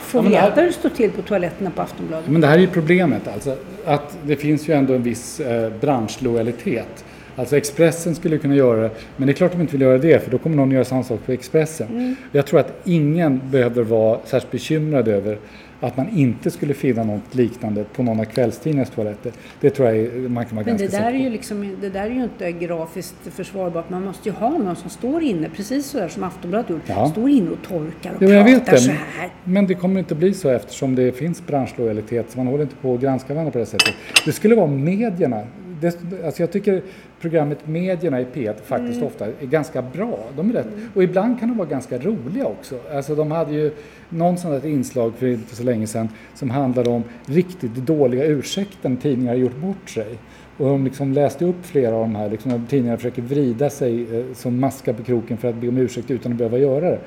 få 0.00 0.20
veta 0.20 0.60
hur 0.60 0.66
det 0.66 0.72
står 0.72 0.88
till 0.88 1.10
på 1.10 1.22
toaletterna 1.22 1.70
på 1.70 1.82
Aftonbladet? 1.82 2.28
Men 2.28 2.40
det 2.40 2.46
här 2.46 2.54
är 2.54 2.60
ju 2.60 2.66
problemet, 2.66 3.28
alltså, 3.28 3.56
att 3.84 4.18
det 4.22 4.36
finns 4.36 4.68
ju 4.68 4.74
ändå 4.74 4.94
en 4.94 5.02
viss 5.02 5.40
eh, 5.40 5.72
branschlojalitet. 5.80 7.04
Alltså 7.36 7.56
Expressen 7.56 8.14
skulle 8.14 8.38
kunna 8.38 8.54
göra 8.54 8.80
det, 8.80 8.90
men 9.16 9.26
det 9.26 9.32
är 9.32 9.34
klart 9.34 9.52
de 9.52 9.60
inte 9.60 9.72
vill 9.72 9.80
göra 9.80 9.98
det 9.98 10.24
för 10.24 10.30
då 10.30 10.38
kommer 10.38 10.56
någon 10.56 10.70
göra 10.70 10.84
samma 10.84 11.02
sak 11.02 11.20
på 11.26 11.32
Expressen. 11.32 11.88
Mm. 11.90 12.16
Jag 12.32 12.46
tror 12.46 12.60
att 12.60 12.80
ingen 12.84 13.40
behöver 13.50 13.82
vara 13.82 14.18
särskilt 14.24 14.50
bekymrad 14.52 15.08
över 15.08 15.38
att 15.80 15.96
man 15.96 16.08
inte 16.08 16.50
skulle 16.50 16.74
finna 16.74 17.04
något 17.04 17.34
liknande 17.34 17.84
på 17.96 18.02
någon 18.02 18.20
av 18.20 18.24
kvällstidningarnas 18.24 18.90
toaletter. 18.90 19.32
Det 19.60 19.70
tror 19.70 19.88
jag 19.88 19.96
är, 19.98 20.28
man 20.28 20.44
kan 20.44 20.56
vara 20.56 20.64
Men 20.66 20.76
ganska 20.76 20.98
det 20.98 21.02
där, 21.04 21.08
är 21.08 21.12
säker 21.12 21.18
ju 21.18 21.24
på. 21.24 21.32
liksom, 21.32 21.76
det 21.80 21.88
där 21.88 22.06
är 22.06 22.10
ju 22.10 22.22
inte 22.22 22.52
grafiskt 22.52 23.14
försvarbart. 23.34 23.90
Man 23.90 24.04
måste 24.04 24.28
ju 24.28 24.34
ha 24.34 24.50
någon 24.58 24.76
som 24.76 24.90
står 24.90 25.22
inne, 25.22 25.48
precis 25.56 25.86
så 25.86 25.98
där 25.98 26.08
som 26.08 26.22
Aftonbladet 26.22 26.70
gjort. 26.70 26.82
Ja. 26.86 27.08
Står 27.08 27.28
inne 27.30 27.50
och 27.50 27.68
torkar 27.68 28.10
och 28.10 28.22
Jo, 28.22 28.28
jag 28.30 28.44
vet 28.44 28.64
pratar 28.64 28.76
så 28.80 28.88
det. 28.90 28.96
här. 29.18 29.30
Men 29.44 29.66
det 29.66 29.74
kommer 29.74 29.98
inte 29.98 30.14
bli 30.14 30.34
så 30.34 30.48
eftersom 30.48 30.94
det 30.94 31.12
finns 31.12 31.46
branschlojalitet. 31.46 32.30
Så 32.30 32.38
man 32.38 32.46
håller 32.46 32.62
inte 32.62 32.76
på 32.76 32.94
att 32.94 33.00
granska 33.00 33.34
varandra 33.34 33.52
på 33.52 33.58
det 33.58 33.66
sättet. 33.66 33.94
Det 34.24 34.32
skulle 34.32 34.54
vara 34.54 34.66
medierna. 34.66 35.42
Det, 35.82 36.24
alltså 36.24 36.42
jag 36.42 36.52
tycker 36.52 36.82
programmet 37.20 37.66
Medierna 37.66 38.20
i 38.20 38.24
P1 38.34 38.54
faktiskt 38.64 38.96
Mm. 38.96 39.06
ofta 39.06 39.26
är 39.26 39.46
ganska 39.46 39.82
bra. 39.82 40.18
De 40.36 40.50
är 40.50 40.54
rätt, 40.54 40.66
Och 40.94 41.02
ibland 41.02 41.40
kan 41.40 41.48
de 41.48 41.58
vara 41.58 41.68
ganska 41.68 41.98
roliga 41.98 42.46
också. 42.46 42.74
Alltså 42.94 43.14
de 43.14 43.30
hade 43.30 43.52
ju 43.52 43.70
någon 44.08 44.38
sån 44.38 44.50
där 44.50 44.66
inslag 44.66 45.12
för 45.18 45.26
inte 45.26 45.56
så 45.56 45.62
länge 45.62 45.86
sedan 45.86 46.08
som 46.34 46.50
handlade 46.50 46.90
om 46.90 47.02
riktigt 47.26 47.74
dåliga 47.74 48.24
ursäkten 48.24 48.96
tidningar 48.96 49.34
gjort 49.34 49.56
bort 49.56 49.90
sig. 49.90 50.18
Och 50.58 50.66
de 50.66 50.84
liksom 50.84 51.12
läste 51.12 51.44
upp 51.44 51.66
flera 51.66 51.94
av 51.94 52.00
de 52.00 52.14
här, 52.16 52.30
liksom, 52.30 52.66
tidningarna 52.66 52.96
försöker 52.96 53.22
vrida 53.22 53.70
sig 53.70 54.18
eh, 54.18 54.24
som 54.34 54.60
maska 54.60 54.94
på 54.94 55.02
kroken 55.02 55.36
för 55.36 55.48
att 55.48 55.54
be 55.56 55.68
om 55.68 55.78
ursäkt 55.78 56.10
utan 56.10 56.32
att 56.32 56.38
behöva 56.38 56.58
göra 56.58 56.80
det. 56.90 56.92
Eh, 56.96 56.98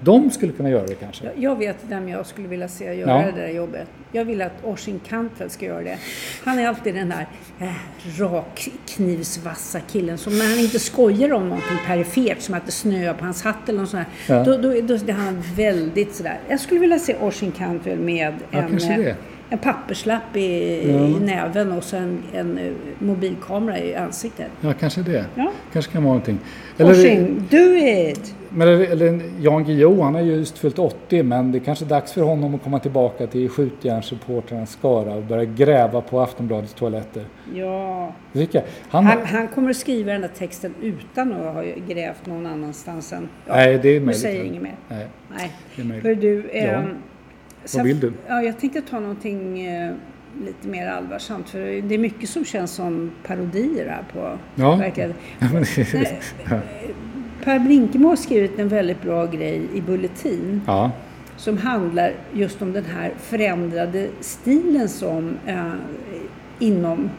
de 0.00 0.30
skulle 0.30 0.52
kunna 0.52 0.70
göra 0.70 0.86
det 0.86 0.94
kanske. 0.94 1.30
Jag- 1.36 1.56
vet 1.58 1.76
vem 1.88 2.08
jag 2.08 2.26
skulle 2.26 2.48
vilja 2.48 2.68
se 2.68 2.84
göra 2.94 3.10
Ja. 3.22 3.30
det 3.32 3.40
där 3.42 3.48
jobbet. 3.48 3.86
Jag 4.12 4.24
vill 4.24 4.42
att 4.42 4.52
Orsin 4.64 5.00
Kantvel 5.08 5.50
ska 5.50 5.66
göra 5.66 5.82
det. 5.82 5.98
Han 6.44 6.58
är 6.58 6.68
alltid 6.68 6.94
den 6.94 7.08
där 7.08 7.26
äh, 7.60 7.66
rakknivsvassa 8.20 9.80
killen 9.80 10.18
som 10.18 10.38
när 10.38 10.44
han 10.50 10.58
inte 10.58 10.78
skojar 10.78 11.32
om 11.32 11.42
någonting 11.48 11.76
perifert 11.86 12.40
som 12.40 12.54
att 12.54 12.66
det 12.66 12.72
snöar 12.72 13.14
på 13.14 13.24
hans 13.24 13.42
hatt 13.42 13.68
eller 13.68 13.80
något 13.80 13.88
sånt 13.90 14.06
här, 14.26 14.36
Ja. 14.36 14.44
då, 14.44 14.52
då, 14.56 14.80
då 14.82 14.94
är 14.94 15.12
han 15.12 15.42
väldigt 15.56 16.14
sådär. 16.14 16.38
Jag 16.48 16.60
skulle 16.60 16.80
vilja 16.80 16.98
se 16.98 17.14
Orsin 17.20 17.52
Kantvel 17.52 17.98
med 17.98 18.34
Ja, 18.50 18.58
en, 18.58 18.78
eh, 19.06 19.14
en 19.50 19.58
papperslapp 19.58 20.36
i, 20.36 20.40
i 20.90 21.16
näven 21.20 21.72
och 21.72 21.84
så 21.84 21.96
en, 21.96 22.22
en 22.34 22.58
eh, 22.58 22.72
mobilkamera 22.98 23.78
i 23.78 23.94
ansiktet. 23.94 24.46
Ja, 24.60 24.72
kanske 24.80 25.02
det. 25.02 25.24
Ja. 25.34 25.52
Kanske 25.72 25.92
kan 25.92 26.02
vara 26.04 26.12
någonting. 26.14 26.38
Orsin, 26.78 27.46
do 27.50 27.74
it! 27.76 28.34
Men, 28.56 28.68
eller, 28.68 29.20
Jan 29.40 29.64
Guillou, 29.64 30.00
han 30.02 30.14
har 30.14 30.22
ju 30.22 30.32
just 30.34 30.58
fyllt 30.58 30.78
80 30.78 31.22
men 31.22 31.52
det 31.52 31.58
är 31.58 31.60
kanske 31.60 31.84
är 31.84 31.88
dags 31.88 32.12
för 32.12 32.20
honom 32.22 32.54
att 32.54 32.62
komma 32.62 32.78
tillbaka 32.78 33.26
till 33.26 33.48
skjutjärnsreportrarnas 33.48 34.70
skara 34.70 35.14
och 35.14 35.22
börja 35.22 35.44
gräva 35.44 36.00
på 36.00 36.20
Aftonbladets 36.20 36.74
toaletter. 36.74 37.24
Ja. 37.54 38.12
Tycker. 38.32 38.62
Han, 38.88 39.04
Han, 39.06 39.18
han 39.26 39.48
kommer 39.48 39.70
att 39.70 39.76
skriva 39.76 40.12
den 40.12 40.20
där 40.20 40.28
texten 40.28 40.74
utan 40.82 41.32
att 41.32 41.54
ha 41.54 41.62
grävt 41.88 42.26
någon 42.26 42.46
annanstans 42.46 43.12
än... 43.12 43.28
Ja, 43.46 43.54
Nej, 43.54 43.78
det 43.82 43.88
är 43.88 44.00
Nu 44.00 44.06
möjligt. 44.06 44.22
säger 44.22 44.38
jag 44.38 44.46
inget 44.46 44.62
mer. 44.62 44.76
Nej, 44.88 45.06
Nej. 45.36 45.52
det 45.76 45.82
är 45.82 45.86
möjligt. 45.86 46.04
Hör 46.06 46.14
du, 46.14 46.50
Ja. 46.52 46.58
ehm, 46.60 46.88
sen- 47.64 47.84
vill 47.84 48.00
du? 48.00 48.12
Ja, 48.28 48.42
jag 48.42 48.58
tänkte 48.60 48.80
ta 48.80 49.00
någonting 49.00 49.66
eh, 49.66 49.92
lite 50.44 50.68
mer 50.68 50.88
allvarsamt. 50.88 51.48
För 51.48 51.82
det 51.88 51.94
är 51.94 51.98
mycket 51.98 52.28
som 52.28 52.44
känns 52.44 52.70
som 52.70 53.10
parodier 53.26 53.88
här 53.88 54.04
på 54.12 54.38
Ja. 54.62 54.76
verkligheten. 54.76 55.16
Ja, 55.38 56.56
Per 57.46 57.58
Brinkemo 57.58 58.08
har 58.08 58.16
skrivit 58.16 58.58
en 58.58 58.68
väldigt 58.68 59.02
bra 59.02 59.26
grej 59.26 59.68
i 59.74 59.80
Bulletin 59.80 60.62
ja. 60.66 60.90
som 61.36 61.58
handlar 61.58 62.12
just 62.32 62.62
om 62.62 62.72
den 62.72 62.84
här 62.84 63.12
förändrade 63.18 64.08
stilen 64.20 64.88
som 64.88 65.36
eh, 65.46 65.72
inom, 66.58 67.10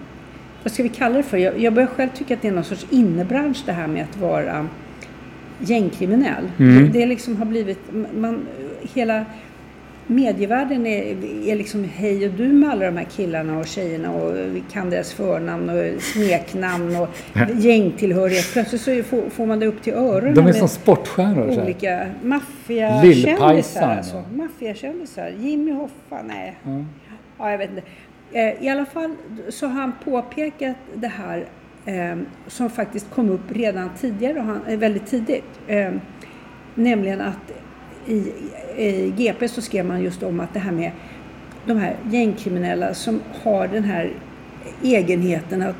vad 0.63 0.73
ska 0.73 0.83
vi 0.83 0.89
kalla 0.89 1.17
det 1.17 1.23
för? 1.23 1.37
Jag, 1.37 1.59
jag 1.59 1.73
börjar 1.73 1.87
själv 1.87 2.09
tycka 2.09 2.33
att 2.33 2.41
det 2.41 2.47
är 2.47 2.51
någon 2.51 2.63
sorts 2.63 2.85
innebransch 2.89 3.63
det 3.65 3.71
här 3.71 3.87
med 3.87 4.03
att 4.03 4.17
vara 4.17 4.67
gängkriminell. 5.59 6.51
Mm. 6.57 6.83
Det, 6.83 6.99
det 6.99 7.05
liksom 7.05 7.37
har 7.37 7.45
blivit, 7.45 7.79
man, 8.17 8.47
hela 8.93 9.25
medievärlden 10.07 10.85
är, 10.85 11.23
är 11.49 11.55
liksom 11.55 11.83
hej 11.83 12.25
och 12.25 12.33
du 12.33 12.47
med 12.47 12.69
alla 12.69 12.85
de 12.85 12.97
här 12.97 13.07
killarna 13.15 13.59
och 13.59 13.67
tjejerna 13.67 14.11
och 14.11 14.33
kan 14.71 14.89
deras 14.89 15.13
förnamn 15.13 15.69
och 15.69 16.01
smeknamn 16.01 16.95
och 16.95 17.09
gängtillhörighet. 17.57 18.53
Plötsligt 18.53 18.81
så 18.81 19.03
får, 19.03 19.29
får 19.29 19.45
man 19.45 19.59
det 19.59 19.65
upp 19.67 19.81
till 19.81 19.93
öronen. 19.93 20.33
De 20.33 20.47
är 20.47 20.53
som 20.53 20.67
sportstjärnor. 20.67 21.61
olika 21.61 22.07
maffiakändisar. 22.23 23.97
Alltså. 23.97 24.23
Maffiakändisar. 24.35 25.33
Jimmy 25.39 25.71
Hoffa, 25.71 26.23
nej. 26.27 26.57
Ja, 27.37 27.51
jag 27.51 27.57
vet 27.57 27.69
inte. 27.69 27.81
Eh, 28.31 28.63
I 28.63 28.69
alla 28.69 28.85
fall 28.85 29.15
så 29.49 29.67
har 29.67 29.81
han 29.81 29.93
påpekat 30.03 30.75
det 30.93 31.07
här 31.07 31.45
eh, 31.85 32.17
som 32.47 32.69
faktiskt 32.69 33.11
kom 33.11 33.29
upp 33.29 33.51
redan 33.51 33.89
tidigare, 33.99 34.39
och 34.39 34.45
han, 34.45 34.61
eh, 34.67 34.77
väldigt 34.77 35.07
tidigt. 35.07 35.59
Eh, 35.67 35.91
nämligen 36.75 37.21
att 37.21 37.51
i, 38.07 38.33
i 38.77 39.13
GP 39.17 39.47
så 39.47 39.61
skrev 39.61 39.85
man 39.85 40.03
just 40.03 40.23
om 40.23 40.39
att 40.39 40.53
det 40.53 40.59
här 40.59 40.71
med 40.71 40.91
de 41.65 41.77
här 41.77 41.95
gängkriminella 42.11 42.93
som 42.93 43.21
har 43.43 43.67
den 43.67 43.83
här 43.83 44.13
egenheten 44.83 45.61
att 45.61 45.75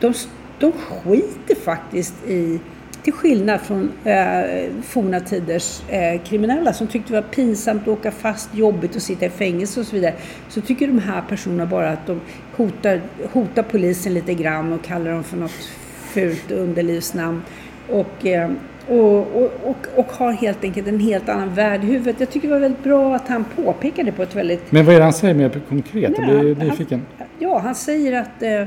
de, 0.00 0.14
de 0.58 0.72
skiter 0.72 1.54
faktiskt 1.54 2.14
i, 2.26 2.60
till 3.02 3.12
skillnad 3.12 3.60
från 3.60 3.92
eh, 4.04 4.70
forna 4.82 5.20
tiders 5.20 5.82
eh, 5.88 6.22
kriminella 6.22 6.72
som 6.72 6.86
tyckte 6.86 7.12
det 7.12 7.20
var 7.20 7.28
pinsamt 7.28 7.82
att 7.82 7.88
åka 7.88 8.10
fast, 8.10 8.54
jobbigt 8.54 8.96
att 8.96 9.02
sitta 9.02 9.26
i 9.26 9.30
fängelse 9.30 9.80
och 9.80 9.86
så 9.86 9.96
vidare. 9.96 10.14
Så 10.48 10.60
tycker 10.60 10.86
de 10.86 10.98
här 10.98 11.22
personerna 11.28 11.66
bara 11.66 11.90
att 11.90 12.06
de 12.06 12.20
hotar, 12.56 13.00
hotar 13.32 13.62
polisen 13.62 14.14
lite 14.14 14.34
grann 14.34 14.72
och 14.72 14.84
kallar 14.84 15.10
dem 15.10 15.24
för 15.24 15.36
något 15.36 15.68
fult 16.12 16.50
underlivsnamn. 16.50 17.42
Och, 17.88 18.26
eh, 18.26 18.50
och, 18.88 19.36
och, 19.36 19.50
och, 19.64 19.86
och 19.96 20.12
har 20.12 20.32
helt 20.32 20.64
enkelt 20.64 20.88
en 20.88 21.00
helt 21.00 21.28
annan 21.28 21.54
värld 21.54 21.84
i 21.84 21.86
huvudet. 21.86 22.20
Jag 22.20 22.30
tycker 22.30 22.48
det 22.48 22.54
var 22.54 22.60
väldigt 22.60 22.84
bra 22.84 23.14
att 23.14 23.28
han 23.28 23.44
påpekade 23.56 24.12
på 24.12 24.22
ett 24.22 24.36
väldigt... 24.36 24.72
Men 24.72 24.86
vad 24.86 24.94
är 24.94 24.98
det 24.98 25.04
han 25.04 25.12
säger 25.12 25.34
mer 25.34 25.60
konkret? 25.68 26.12
Jag 26.18 26.26
blir 26.26 26.54
nyfiken. 26.54 27.02
Ja, 27.38 27.58
han 27.58 27.74
säger 27.74 28.20
att... 28.20 28.42
Eh, 28.42 28.50
Jag 28.50 28.66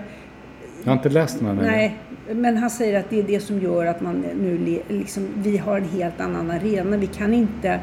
har 0.86 0.94
inte 0.94 1.10
läst 1.10 1.40
den 1.40 1.48
här. 1.48 1.66
Nej, 1.66 1.98
Men 2.32 2.58
han 2.58 2.70
säger 2.70 3.00
att 3.00 3.10
det 3.10 3.20
är 3.20 3.24
det 3.24 3.40
som 3.40 3.60
gör 3.62 3.86
att 3.86 4.02
man 4.02 4.26
nu 4.42 4.82
liksom, 4.88 5.28
vi 5.36 5.58
har 5.58 5.78
en 5.78 5.90
helt 5.90 6.22
annan 6.22 6.52
arena. 6.52 6.98
Vi 6.98 7.08
kan 7.08 7.34
inte 7.34 7.80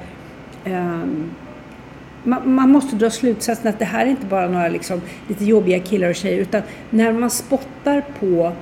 ehm, 0.65 1.31
man, 2.25 2.55
man 2.55 2.71
måste 2.71 2.97
dra 2.97 3.11
slutsatsen 3.11 3.69
att 3.69 3.79
det 3.79 3.85
här 3.85 4.07
är 4.07 4.11
inte 4.11 4.27
bara 4.27 4.49
några 4.49 4.69
liksom, 4.69 5.01
lite 5.29 5.45
jobbiga 5.45 5.79
killar 5.79 6.09
och 6.09 6.15
tjejer 6.15 6.39
utan 6.39 6.63
när 6.91 7.13
man 7.13 7.31
spottar 7.31 8.05
på 8.21 8.53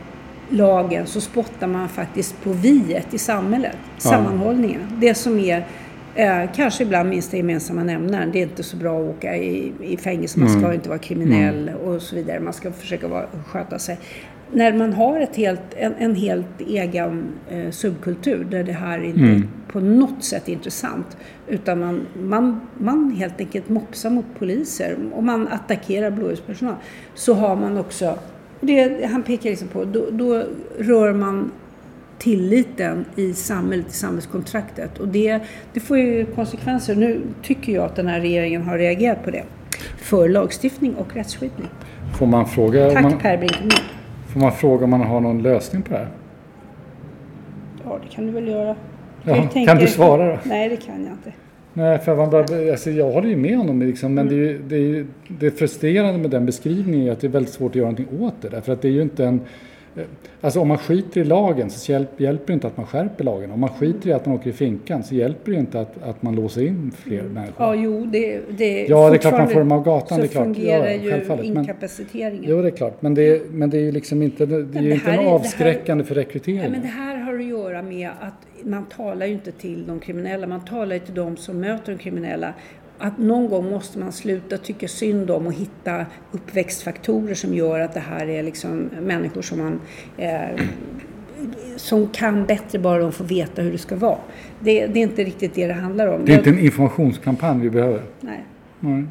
lagen 0.50 1.06
så 1.06 1.20
spottar 1.20 1.66
man 1.66 1.88
faktiskt 1.88 2.44
på 2.44 2.52
viet 2.52 3.14
i 3.14 3.18
samhället, 3.18 3.76
sammanhållningen. 3.98 4.80
Det 5.00 5.14
som 5.14 5.38
är 5.38 5.66
eh, 6.14 6.50
kanske 6.54 6.82
ibland 6.84 7.08
minsta 7.08 7.36
gemensamma 7.36 7.82
nämnaren. 7.82 8.30
Det 8.32 8.38
är 8.38 8.42
inte 8.42 8.62
så 8.62 8.76
bra 8.76 9.00
att 9.00 9.16
åka 9.16 9.36
i, 9.36 9.72
i 9.80 9.96
fängelse, 9.96 10.40
man 10.40 10.48
ska 10.48 10.74
inte 10.74 10.88
vara 10.88 10.98
kriminell 10.98 11.70
och 11.84 12.02
så 12.02 12.16
vidare. 12.16 12.40
Man 12.40 12.52
ska 12.52 12.72
försöka 12.72 13.08
vara, 13.08 13.26
sköta 13.46 13.78
sig. 13.78 13.98
När 14.52 14.72
man 14.72 14.92
har 14.92 15.20
ett 15.20 15.36
helt, 15.36 15.74
en, 15.76 15.94
en 15.98 16.14
helt 16.14 16.60
egen 16.60 17.24
eh, 17.50 17.70
subkultur 17.70 18.44
där 18.44 18.64
det 18.64 18.72
här 18.72 19.02
inte 19.02 19.48
på 19.68 19.80
något 19.80 20.24
sätt 20.24 20.48
är 20.48 20.52
intressant 20.52 21.16
utan 21.48 21.78
man, 21.78 22.06
man, 22.22 22.60
man 22.78 23.10
helt 23.10 23.40
enkelt 23.40 23.68
mopsar 23.68 24.10
mot 24.10 24.24
poliser 24.38 24.96
och 25.12 25.24
man 25.24 25.48
attackerar 25.48 26.10
blåljuspersonal 26.10 26.74
så 27.14 27.34
har 27.34 27.56
man 27.56 27.78
också, 27.78 28.18
det 28.60 29.06
han 29.06 29.22
pekar 29.22 29.50
liksom 29.50 29.68
på, 29.68 29.84
då, 29.84 30.06
då 30.10 30.42
rör 30.78 31.12
man 31.12 31.52
tilliten 32.18 33.04
i 33.16 33.32
samhället, 33.32 33.86
i 33.88 33.92
samhällskontraktet. 33.92 34.98
Och 34.98 35.08
det, 35.08 35.40
det 35.72 35.80
får 35.80 35.98
ju 35.98 36.26
konsekvenser. 36.26 36.94
Nu 36.94 37.20
tycker 37.42 37.72
jag 37.72 37.84
att 37.84 37.96
den 37.96 38.06
här 38.06 38.20
regeringen 38.20 38.62
har 38.62 38.78
reagerat 38.78 39.24
på 39.24 39.30
det. 39.30 39.44
För 39.96 40.28
lagstiftning 40.28 40.94
och 40.94 41.16
rättsskydning. 41.16 41.68
Får 42.18 42.26
man 42.26 42.46
fråga, 42.46 42.88
om 42.88 42.94
Tack 42.94 43.02
man, 43.02 43.18
Per 43.18 43.36
Brinkman. 43.38 43.70
får 44.32 44.40
man 44.40 44.52
fråga 44.52 44.84
om 44.84 44.90
man 44.90 45.00
har 45.00 45.20
någon 45.20 45.42
lösning 45.42 45.82
på 45.82 45.92
det 45.92 45.98
här? 45.98 46.08
Ja, 47.84 47.98
det 48.02 48.14
kan 48.14 48.26
du 48.26 48.32
väl 48.32 48.48
göra. 48.48 48.76
Ja, 49.22 49.48
kan 49.66 49.76
du 49.76 49.86
svara 49.86 50.32
då? 50.32 50.38
Nej, 50.44 50.68
det 50.68 50.76
kan 50.76 51.04
jag 51.04 51.12
inte. 51.12 51.32
Nej, 51.76 51.98
för 51.98 52.16
man 52.16 52.30
bara, 52.30 52.70
alltså 52.70 52.90
jag 52.90 53.10
håller 53.10 53.28
ju 53.28 53.36
med 53.36 53.56
honom 53.56 53.82
liksom, 53.82 54.14
men 54.14 54.28
det, 54.28 54.34
är 54.50 54.58
det, 54.68 54.76
är 54.76 55.06
det 55.28 55.50
frustrerande 55.50 56.18
med 56.18 56.30
den 56.30 56.46
beskrivningen 56.46 57.08
är 57.08 57.12
att 57.12 57.20
det 57.20 57.26
är 57.26 57.30
väldigt 57.30 57.52
svårt 57.52 57.70
att 57.72 57.76
göra 57.76 57.90
någonting 57.90 58.20
åt 58.20 58.34
det. 58.42 58.48
Därför 58.48 58.72
att 58.72 58.82
det 58.82 58.88
är 58.88 58.92
ju 58.92 59.02
inte 59.02 59.24
en... 59.24 59.40
eh, 59.96 60.02
Alltså 60.40 60.60
om 60.60 60.68
man 60.68 60.78
skiter 60.78 61.20
i 61.20 61.24
lagen 61.24 61.70
så 61.70 61.92
hjälp, 61.92 62.20
hjälper 62.20 62.46
det 62.46 62.52
inte 62.52 62.66
att 62.66 62.76
man 62.76 62.86
skärper 62.86 63.24
lagen. 63.24 63.50
Om 63.50 63.60
man 63.60 63.68
skiter 63.70 64.10
i 64.10 64.12
att 64.12 64.26
man 64.26 64.34
åker 64.34 64.50
i 64.50 64.52
finkan 64.52 65.02
så 65.02 65.14
hjälper 65.14 65.52
det 65.52 65.58
inte 65.58 65.80
att, 65.80 66.02
att 66.02 66.22
man 66.22 66.34
låser 66.36 66.62
in 66.66 66.92
fler 66.96 67.22
människor. 67.22 67.54
Ja, 67.66 67.74
jo, 67.74 68.06
det, 68.12 68.40
det 68.58 68.86
Ja, 68.86 69.10
det 69.10 69.16
är 69.16 69.18
klart 69.18 69.32
man 69.32 69.48
får 69.48 69.58
dem 69.58 69.72
av 69.72 69.84
gatan, 69.84 70.08
Så 70.08 70.22
det 70.22 70.26
är 70.26 70.28
klart. 70.28 70.44
fungerar 70.44 70.84
Ja, 70.86 70.90
ja, 70.92 71.02
ju 71.02 71.10
självfallet. 71.10 71.46
Men- 71.48 71.58
inkapaciteringen. 71.58 72.44
Jo, 72.48 72.62
det 72.62 72.68
är 72.68 72.76
klart. 72.76 73.02
Men 73.02 73.14
det, 73.14 73.22
är- 73.28 73.40
men 73.50 73.70
det 73.70 73.76
är 73.78 73.82
ju 73.82 73.92
liksom 73.92 74.22
inte, 74.22 74.46
det 74.46 74.54
är 74.54 74.58
Men 74.58 74.84
det 74.84 74.90
inte 74.90 75.10
är- 75.10 75.16
det 75.16 75.22
här- 75.22 75.30
avskräckande 75.34 76.04
för 76.04 76.14
Ja, 76.14 76.20
rekryteringen. 76.20 76.72
men 76.72 76.80
det 76.80 76.86
här 76.88 77.25
göra 77.76 77.88
med 77.88 78.10
att 78.20 78.66
man 78.66 78.84
talar 78.84 79.26
ju 79.26 79.32
inte 79.32 79.52
till 79.52 79.86
de 79.86 80.00
kriminella, 80.00 80.46
man 80.46 80.64
talar 80.64 80.94
ju 80.94 81.00
till 81.00 81.14
de 81.14 81.36
som 81.36 81.60
möter 81.60 81.92
de 81.92 81.98
kriminella. 81.98 82.54
Att 82.98 83.18
någon 83.18 83.48
gång 83.48 83.70
måste 83.70 83.98
man 83.98 84.12
sluta 84.12 84.58
tycka 84.58 84.88
synd 84.88 85.30
om 85.30 85.46
och 85.46 85.52
hitta 85.52 86.06
uppväxtfaktorer 86.32 87.34
som 87.34 87.54
gör 87.54 87.80
att 87.80 87.94
det 87.94 88.00
här 88.00 88.28
är 88.28 88.42
liksom 88.42 88.90
människor 89.00 89.42
som 89.42 89.58
man 89.58 89.80
eh, 90.16 90.60
som 91.76 92.08
kan 92.08 92.46
bättre 92.46 92.78
bara 92.78 92.98
de 92.98 93.12
får 93.12 93.24
veta 93.24 93.62
hur 93.62 93.72
det 93.72 93.78
ska 93.78 93.96
vara. 93.96 94.18
Det, 94.60 94.86
det 94.86 94.98
är 94.98 95.02
inte 95.02 95.24
riktigt 95.24 95.54
det 95.54 95.66
det 95.66 95.72
handlar 95.72 96.06
om. 96.06 96.24
Det 96.24 96.32
är 96.32 96.38
inte 96.38 96.50
en 96.50 96.58
informationskampanj 96.58 97.60
vi 97.60 97.70
behöver. 97.70 98.02
Nej. 98.20 98.44
Nej. 98.80 99.04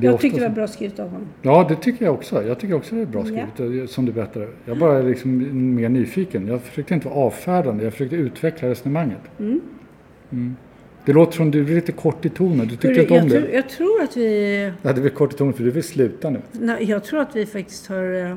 Jag 0.00 0.20
tyckte 0.20 0.40
det 0.40 0.48
var 0.48 0.54
bra 0.54 0.66
skrivet 0.68 0.98
av 0.98 1.08
honom. 1.08 1.28
Ja, 1.42 1.66
det 1.68 1.76
tycker 1.76 2.04
jag 2.04 2.14
också. 2.14 2.46
Jag 2.46 2.58
tycker 2.58 2.74
också 2.74 2.94
det 2.94 3.00
är 3.00 3.06
bra 3.06 3.24
skrivet, 3.24 3.90
som 3.90 4.06
du 4.06 4.12
berättade. 4.12 4.48
Jag 4.64 4.78
bara 4.78 4.98
är 4.98 5.02
liksom 5.02 5.74
mer 5.74 5.88
nyfiken. 5.88 6.46
Jag 6.46 6.62
försökte 6.62 6.94
inte 6.94 7.08
vara 7.08 7.18
avfärdande, 7.18 7.84
jag 7.84 7.92
försökte 7.92 8.16
utveckla 8.16 8.68
resonemanget. 8.68 9.20
Mm. 9.38 9.60
Det 11.06 11.12
låter 11.12 11.32
som 11.32 11.50
du 11.50 11.60
är 11.60 11.74
lite 11.74 11.92
kort 11.92 12.24
i 12.24 12.28
tonen. 12.28 12.68
Du 12.68 12.76
tyckte 12.76 13.00
inte 13.00 13.12
om 13.12 13.16
jag, 13.16 13.28
det. 13.28 13.40
tror, 13.40 13.50
jag 13.50 13.68
tror 13.68 14.02
att 14.02 14.16
vi 14.16 14.72
Ja, 14.82 14.92
det 14.92 15.02
är 15.02 15.08
kort 15.08 15.34
i 15.34 15.36
tonen 15.36 15.52
för 15.52 15.64
du 15.64 15.70
vill 15.70 15.82
sluta 15.82 16.30
nu. 16.30 16.40
Nej, 16.52 16.84
jag 16.84 17.04
tror 17.04 17.20
att 17.20 17.36
vi 17.36 17.46
faktiskt 17.46 17.86
har, 17.86 18.30
eh, 18.30 18.36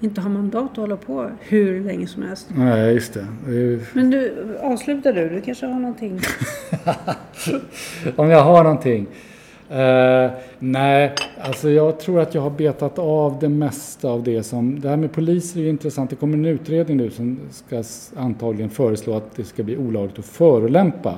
inte 0.00 0.20
har 0.20 0.30
mandat 0.30 0.70
att 0.70 0.76
hålla 0.76 0.96
på 0.96 1.30
hur 1.40 1.84
länge 1.84 2.06
som 2.06 2.22
helst. 2.22 2.48
Nej, 2.56 2.94
just 2.94 3.14
det. 3.14 3.20
är, 3.20 3.80
Men 3.92 4.10
du, 4.10 4.32
avslutar 4.60 5.12
du? 5.12 5.28
Du 5.28 5.40
kanske 5.40 5.66
har 5.66 5.80
någonting? 5.80 6.20
om 8.16 8.28
jag 8.28 8.42
har 8.42 8.64
någonting. 8.64 9.06
Uh, 9.70 10.30
nej, 10.58 11.14
alltså 11.40 11.70
jag 11.70 12.00
tror 12.00 12.20
att 12.20 12.34
jag 12.34 12.42
har 12.42 12.50
betat 12.50 12.98
av 12.98 13.38
det 13.40 13.48
mesta 13.48 14.10
av 14.10 14.22
det 14.22 14.42
som... 14.42 14.80
Det 14.80 14.88
här 14.88 14.96
med 14.96 15.12
poliser 15.12 15.60
är 15.60 15.64
ju 15.64 15.70
intressant. 15.70 16.10
Det 16.10 16.16
kommer 16.16 16.38
en 16.38 16.44
utredning 16.44 16.96
nu 16.96 17.10
som 17.10 17.38
ska 17.50 17.82
antagligen 18.16 18.70
föreslå 18.70 19.16
att 19.16 19.36
det 19.36 19.44
ska 19.44 19.62
bli 19.62 19.76
olagligt 19.76 20.18
att 20.18 20.24
förolämpa 20.24 21.14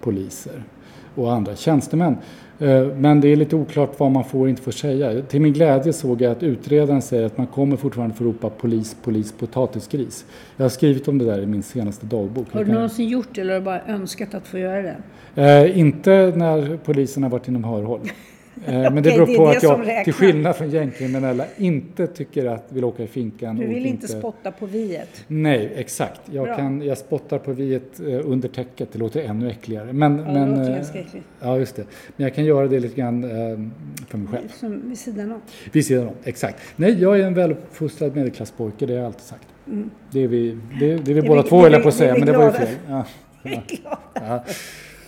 poliser 0.00 0.62
och 1.14 1.32
andra 1.32 1.56
tjänstemän. 1.56 2.16
Eh, 2.62 2.86
Men 2.96 3.20
det 3.20 3.28
är 3.28 3.36
lite 3.36 3.56
oklart 3.56 4.00
vad 4.00 4.10
man 4.10 4.24
får 4.24 4.40
och 4.40 4.48
inte 4.48 4.62
får 4.62 4.72
säga. 4.72 5.22
Till 5.22 5.40
min 5.40 5.52
glädje 5.52 5.92
såg 5.92 6.20
jag 6.20 6.32
att 6.32 6.42
utredaren 6.42 7.02
säger 7.02 7.26
att 7.26 7.38
man 7.38 7.46
kommer 7.46 7.76
fortfarande 7.76 8.14
få 8.14 8.24
ropa 8.24 8.50
polis, 8.50 8.96
polis, 9.04 9.32
potatisgris. 9.32 10.24
Jag 10.56 10.64
har 10.64 10.68
skrivit 10.70 11.08
om 11.08 11.18
det 11.18 11.24
där 11.24 11.42
i 11.42 11.46
min 11.46 11.62
senaste 11.62 12.06
dagbok. 12.06 12.46
Har 12.52 12.60
du 12.60 12.66
kan- 12.66 12.74
någonsin 12.74 13.08
gjort 13.08 13.28
det 13.34 13.40
eller 13.40 13.52
har 13.52 13.60
du 13.60 13.64
bara 13.64 13.80
önskat 13.88 14.34
att 14.34 14.46
få 14.46 14.58
göra 14.58 14.82
det? 14.82 14.96
Eh, 15.42 15.78
inte 15.78 16.32
när 16.36 16.78
polisen 16.84 17.22
har 17.22 17.30
varit 17.30 17.48
inom 17.48 17.64
hörhåll. 17.64 18.00
Eh, 18.66 18.72
men 18.72 18.94
det 18.94 19.02
beror 19.02 19.26
det 19.26 19.36
på 19.36 19.50
det 19.50 19.56
att 19.56 19.62
jag, 19.62 20.04
till 20.04 20.12
skillnad 20.14 20.56
från 20.56 20.70
gängkriminella, 20.70 21.44
inte 21.56 22.06
tycker 22.06 22.46
att 22.46 22.64
vill 22.68 22.84
åka 22.84 23.02
i 23.02 23.06
finkan. 23.06 23.56
Du 23.56 23.66
vill 23.66 23.86
inte 23.86 24.08
spotta 24.08 24.52
på 24.52 24.66
viet? 24.66 25.24
Nej, 25.26 25.72
exakt. 25.76 26.20
Jag, 26.30 26.44
Bra. 26.46 26.56
kan, 26.56 26.82
jag 26.82 26.98
spottar 26.98 27.38
på 27.38 27.52
viet 27.52 28.00
eh, 28.00 28.20
under 28.24 28.48
täcket. 28.48 28.92
Det 28.92 28.98
låter 28.98 29.22
ännu 29.22 29.50
äckligare. 29.50 29.92
Men, 29.92 30.18
Ja, 30.18 30.24
det 30.24 30.32
men, 30.32 30.50
låter 30.50 30.70
eh, 30.70 30.76
ganska 30.76 30.98
äckligt. 30.98 31.26
Ja, 31.40 31.58
just 31.58 31.76
det. 31.76 31.84
Men 32.16 32.24
jag 32.24 32.34
kan 32.34 32.44
göra 32.44 32.68
det 32.68 32.80
lite 32.80 32.96
grann 33.00 33.22
för 34.08 34.18
mig 34.18 34.28
själv. 34.28 34.48
Som 34.48 34.88
vid 34.88 34.98
sidan 34.98 35.32
av? 35.32 35.40
Vid 35.72 35.86
sidan 35.86 36.08
om, 36.08 36.14
exakt. 36.24 36.56
Nej, 36.76 37.02
jag 37.02 37.20
är 37.20 37.26
en 37.26 37.34
väluppfostrad 37.34 38.16
medelklasspojke, 38.16 38.86
det 38.86 38.92
har 38.92 38.98
jag 38.98 39.06
alltid 39.06 39.22
sagt. 39.22 39.46
Det 40.10 40.20
är 40.24 40.28
vi, 40.28 40.58
det, 40.80 40.86
det 40.96 41.10
är 41.10 41.14
vi 41.14 41.18
är 41.18 41.22
båda 41.28 41.42
vi- 41.42 41.48
två, 41.48 41.56
det 41.56 41.62
höll 41.62 41.72
jag 41.72 41.82
på 41.82 41.88
att 41.88 41.94
det 41.94 41.98
säga, 41.98 42.14
men 42.18 42.26
det 42.26 42.32
var 42.38 42.44
ju 42.44 42.52
fel. 42.52 42.68
Ja. 42.88 43.04
Ja, 44.14 44.44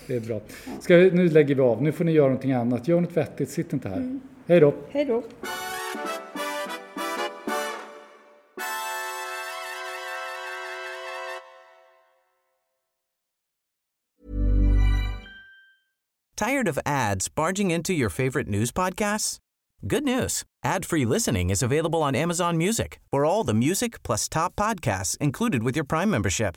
det 0.07 0.17
är 0.17 0.21
bra. 0.21 0.41
Ska 0.81 0.97
vi, 0.97 1.11
nu 1.11 1.29
lägger 1.29 1.55
vi 1.55 1.61
av. 1.61 1.83
Nu 1.83 1.93
får 1.93 2.05
ni 2.05 2.13
göra 2.13 2.27
någonting 2.27 2.53
annat. 2.53 2.89
Gör 2.89 3.01
något 3.01 3.17
vettigt. 3.17 3.51
Sitt 3.51 3.73
inte 3.73 3.89
här. 3.89 4.21
Hej 4.47 4.61
då. 4.61 4.75
Hej 4.91 5.05
då. 5.05 5.23
Tired 16.37 16.69
of 16.69 16.79
ads 16.85 17.29
barging 17.29 17.71
into 17.71 17.93
your 17.93 18.11
favorite 18.11 18.49
news 18.49 18.73
podcasts? 18.73 19.39
Good 19.87 20.03
news. 20.03 20.45
Ad-free 20.65 21.05
listening 21.05 21.51
is 21.51 21.63
available 21.63 22.03
on 22.03 22.17
Amazon 22.17 22.57
Music 22.57 22.99
for 23.11 23.25
all 23.25 23.45
the 23.45 23.55
music 23.55 24.03
plus 24.03 24.29
top 24.29 24.57
podcasts 24.57 25.17
included 25.19 25.63
with 25.63 25.77
your 25.77 25.85
Prime 25.85 26.11
membership. 26.11 26.57